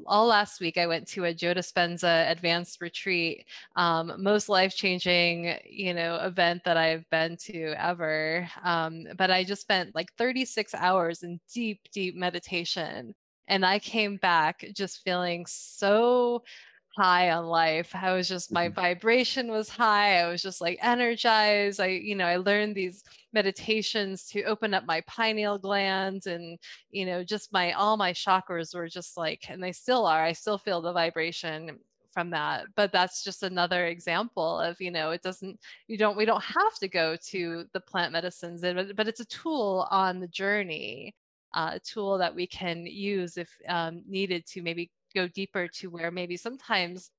[0.05, 3.45] all last week i went to a joe dispenza advanced retreat
[3.75, 8.47] um, most life-changing you know event that i've been to ever.
[8.63, 13.13] Um, but i just spent like 36 hours in deep deep meditation
[13.47, 16.43] and i came back just feeling so
[16.95, 17.91] high on life.
[17.93, 18.75] I was just my mm-hmm.
[18.75, 20.19] vibration was high.
[20.19, 21.79] I was just like energized.
[21.79, 26.59] I, you know, I learned these meditations to open up my pineal gland and,
[26.91, 30.23] you know, just my all my chakras were just like and they still are.
[30.23, 31.79] I still feel the vibration
[32.13, 32.65] from that.
[32.75, 36.75] But that's just another example of, you know, it doesn't you don't we don't have
[36.79, 41.15] to go to the plant medicines, but it's a tool on the journey.
[41.55, 45.89] Uh, a tool that we can use if um, needed to maybe go deeper to
[45.89, 47.11] where maybe sometimes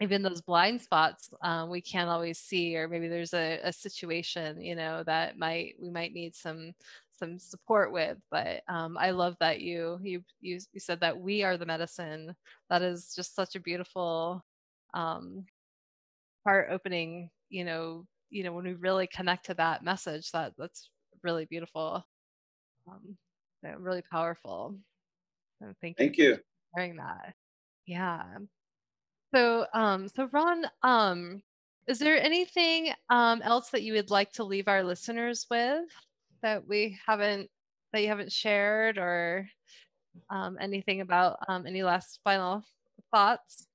[0.00, 4.60] even those blind spots um, we can't always see or maybe there's a, a, situation
[4.60, 6.72] you know that might we might need some
[7.16, 8.18] some support with.
[8.30, 12.34] But um, i love that you, you you you said that we are the medicine.
[12.70, 14.44] That is just such a beautiful
[14.94, 15.44] um,
[16.44, 20.90] heart opening you know you know when we really connect to that message that that's
[21.22, 22.04] really beautiful.
[22.88, 23.16] Um,
[23.78, 24.76] really powerful.
[25.58, 26.38] So thank, thank you, you
[26.74, 27.34] sharing that.
[27.86, 28.22] Yeah.
[29.34, 31.42] So, um, so Ron, um,
[31.86, 35.84] is there anything um, else that you would like to leave our listeners with
[36.42, 37.50] that we haven't
[37.92, 39.48] that you haven't shared, or
[40.28, 42.64] um, anything about um, any last final
[43.12, 43.66] thoughts?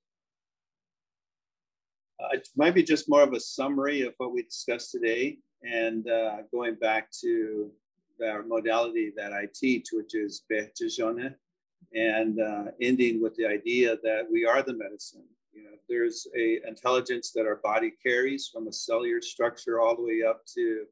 [2.22, 6.10] Uh, it might be just more of a summary of what we discussed today, and
[6.10, 7.72] uh, going back to
[8.18, 11.34] the modality that I teach, which is Behjajone,
[11.94, 15.26] and uh, ending with the idea that we are the medicine.
[15.54, 20.04] You know, there's a intelligence that our body carries from a cellular structure all the
[20.04, 20.86] way up to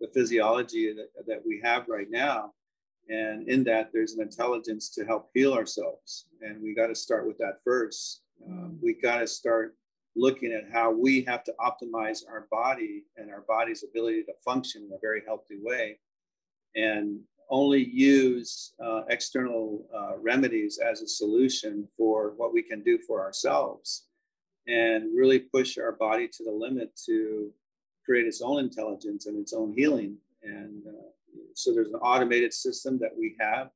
[0.00, 2.52] the physiology that, that we have right now.
[3.08, 6.26] And in that, there's an intelligence to help heal ourselves.
[6.40, 8.22] And we got to start with that first.
[8.44, 9.76] Um, we got to start
[10.16, 14.84] looking at how we have to optimize our body and our body's ability to function
[14.84, 15.98] in a very healthy way.
[16.74, 22.98] And only use uh, external uh, remedies as a solution for what we can do
[23.06, 24.06] for ourselves
[24.66, 27.52] and really push our body to the limit to
[28.04, 30.16] create its own intelligence and its own healing.
[30.42, 31.08] And uh,
[31.54, 33.70] so there's an automated system that we have,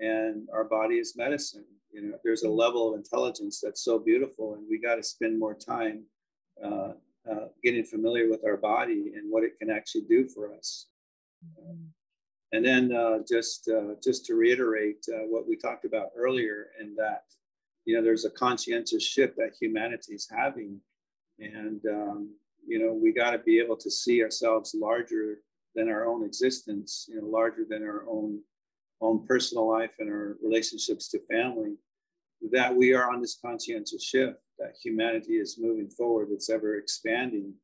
[0.00, 1.64] and our body is medicine.
[1.92, 5.38] You know, there's a level of intelligence that's so beautiful, and we got to spend
[5.38, 6.04] more time
[6.64, 6.92] uh,
[7.30, 10.86] uh, getting familiar with our body and what it can actually do for us.
[11.60, 11.84] Mm-hmm.
[12.52, 16.94] And then uh, just uh, just to reiterate uh, what we talked about earlier, in
[16.96, 17.24] that
[17.86, 20.78] you know there's a conscientious shift that humanity is having,
[21.38, 22.30] and um,
[22.66, 25.38] you know we got to be able to see ourselves larger
[25.74, 28.38] than our own existence, you know, larger than our own
[29.00, 31.76] own personal life and our relationships to family.
[32.50, 37.54] That we are on this conscientious shift, that humanity is moving forward, it's ever expanding,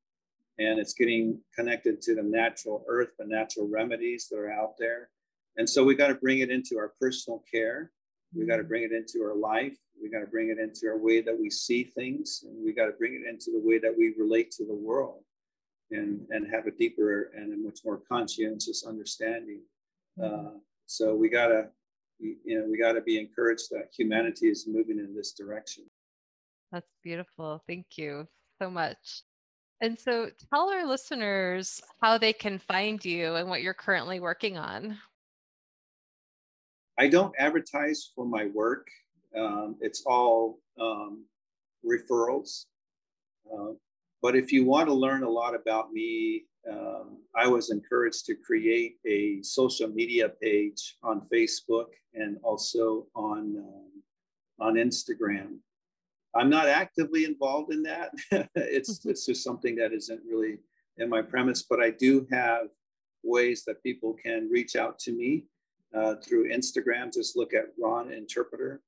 [0.59, 5.11] and it's getting connected to the natural earth, the natural remedies that are out there.
[5.57, 7.93] And so we got to bring it into our personal care
[8.35, 9.77] We got to bring it into our life.
[10.01, 12.87] We got to bring it into our way that we see things, and we got
[12.87, 15.23] to bring it into the way that we relate to the world,
[15.91, 19.63] and and have a deeper and a much more conscientious understanding.
[20.23, 20.51] Uh,
[20.87, 21.69] so we gotta,
[22.21, 25.85] you know, we got to be encouraged that humanity is moving in this direction.
[26.71, 27.63] That's beautiful.
[27.67, 28.29] Thank you
[28.61, 29.23] so much.
[29.81, 34.57] And so tell our listeners how they can find you and what you're currently working
[34.57, 34.99] on.
[36.99, 38.89] I don't advertise for my work.
[39.37, 41.25] Um, it's all um,
[41.87, 42.65] referrals.
[43.53, 43.75] Uh,
[44.21, 48.35] but if you want to learn a lot about me, um, I was encouraged to
[48.35, 54.03] create a social media page on Facebook and also on um,
[54.61, 55.59] on Instagram.
[56.35, 58.13] I'm not actively involved in that.
[58.55, 60.59] it's it's just something that isn't really
[60.99, 62.69] in my premise, but I do have
[63.23, 65.45] ways that people can reach out to me
[65.95, 67.13] uh, through Instagram.
[67.13, 68.83] Just look at Ron Interpreter,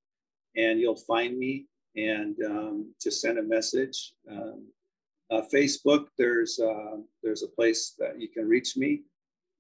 [0.57, 1.66] and you'll find me.
[1.97, 4.14] And um, to send a message.
[4.30, 4.68] Um,
[5.30, 9.03] uh, Facebook, there's uh, there's a place that you can reach me.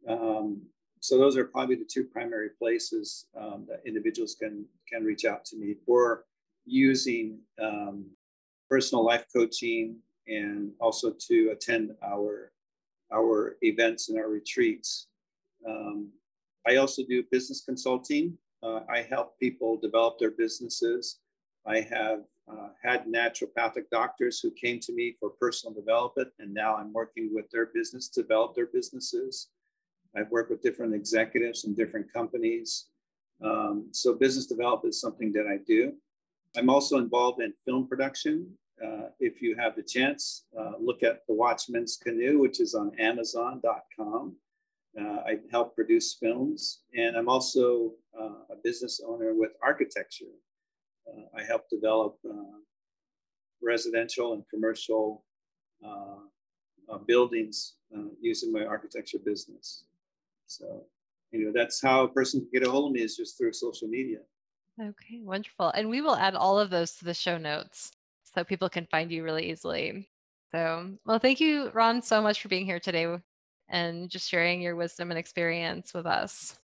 [0.08, 0.62] Um,
[1.00, 5.44] so those are probably the two primary places um, that individuals can can reach out
[5.46, 6.24] to me for
[6.70, 8.06] using um,
[8.68, 9.96] personal life coaching
[10.28, 12.52] and also to attend our
[13.12, 15.08] our events and our retreats.
[15.68, 16.10] Um,
[16.66, 18.38] I also do business consulting.
[18.62, 21.18] Uh, I help people develop their businesses.
[21.66, 26.76] I have uh, had naturopathic doctors who came to me for personal development, and now
[26.76, 29.48] I'm working with their business to develop their businesses.
[30.16, 32.86] I've worked with different executives from different companies.
[33.44, 35.94] Um, so, business development is something that I do.
[36.56, 38.48] I'm also involved in film production.
[38.84, 42.92] Uh, if you have the chance, uh, look at The Watchman's Canoe, which is on
[42.98, 44.36] Amazon.com.
[44.98, 50.32] Uh, I help produce films, and I'm also uh, a business owner with architecture.
[51.06, 52.58] Uh, I help develop uh,
[53.62, 55.24] residential and commercial
[57.06, 57.76] buildings
[58.20, 59.84] using my architecture business.
[60.46, 60.82] So,
[61.30, 63.52] you know, that's how a person can get a hold of me is just through
[63.52, 64.18] social media.
[64.78, 65.68] Okay, wonderful.
[65.70, 67.92] And we will add all of those to the show notes
[68.24, 70.08] so people can find you really easily.
[70.52, 73.06] So, well, thank you, Ron, so much for being here today
[73.68, 76.58] and just sharing your wisdom and experience with us.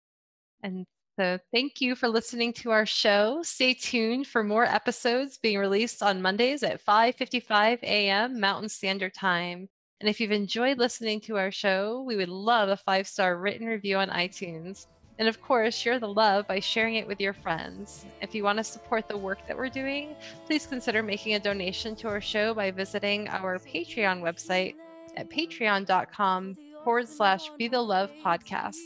[0.64, 0.86] And
[1.20, 3.42] so, thank you for listening to our show.
[3.44, 8.40] Stay tuned for more episodes being released on Mondays at 5:55 a.m.
[8.40, 9.70] Mountain Standard Time.
[10.02, 13.98] And if you've enjoyed listening to our show, we would love a five-star written review
[13.98, 14.88] on iTunes.
[15.20, 18.06] And of course, share the love by sharing it with your friends.
[18.22, 21.96] If you want to support the work that we're doing, please consider making a donation
[21.98, 24.76] to our show by visiting our Patreon website
[25.16, 28.82] at patreon.com forward slash be the love podcast.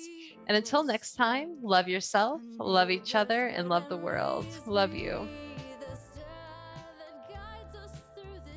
[0.48, 4.46] And until next time, love yourself, love each other, and love the world.
[4.66, 5.28] Love you.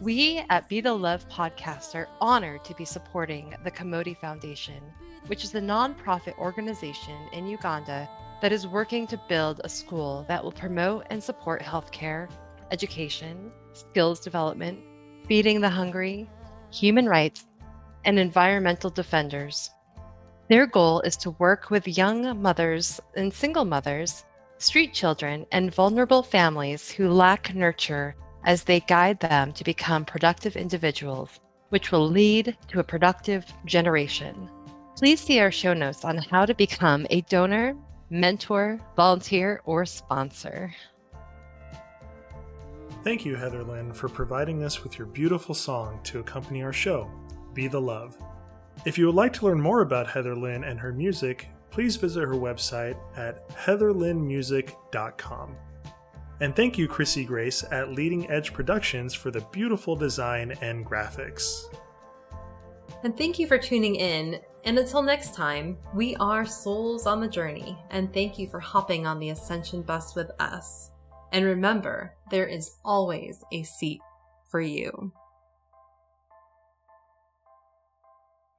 [0.01, 4.83] We at Be the Love podcast are honored to be supporting the Kamoti Foundation
[5.27, 8.09] which is a nonprofit organization in Uganda
[8.43, 12.31] that is working to build a school that will promote and support healthcare,
[12.71, 14.81] education, skills development,
[15.27, 16.29] feeding the hungry,
[16.73, 17.47] human rights,
[18.05, 19.71] and environmental defenders.
[20.49, 24.25] Their goal is to work with young mothers and single mothers,
[24.59, 30.57] street children, and vulnerable families who lack nurture as they guide them to become productive
[30.57, 31.41] individuals,
[31.71, 34.51] which will lead to a productive generation.
[34.97, 37.75] Please see our show notes on how to become a donor,
[38.11, 40.75] mentor, volunteer, or sponsor.
[43.03, 47.11] Thank you, Heather Lynn, for providing us with your beautiful song to accompany our show,
[47.55, 48.19] Be the Love.
[48.85, 52.21] If you would like to learn more about Heather Lynn and her music, please visit
[52.21, 55.57] her website at heatherlynnmusic.com.
[56.41, 61.65] And thank you, Chrissy Grace at Leading Edge Productions for the beautiful design and graphics.
[63.05, 64.41] And thank you for tuning in.
[64.65, 69.07] And until next time, we are souls on the journey, and thank you for hopping
[69.07, 70.91] on the Ascension bus with us.
[71.33, 74.01] And remember, there is always a seat
[74.51, 75.13] for you.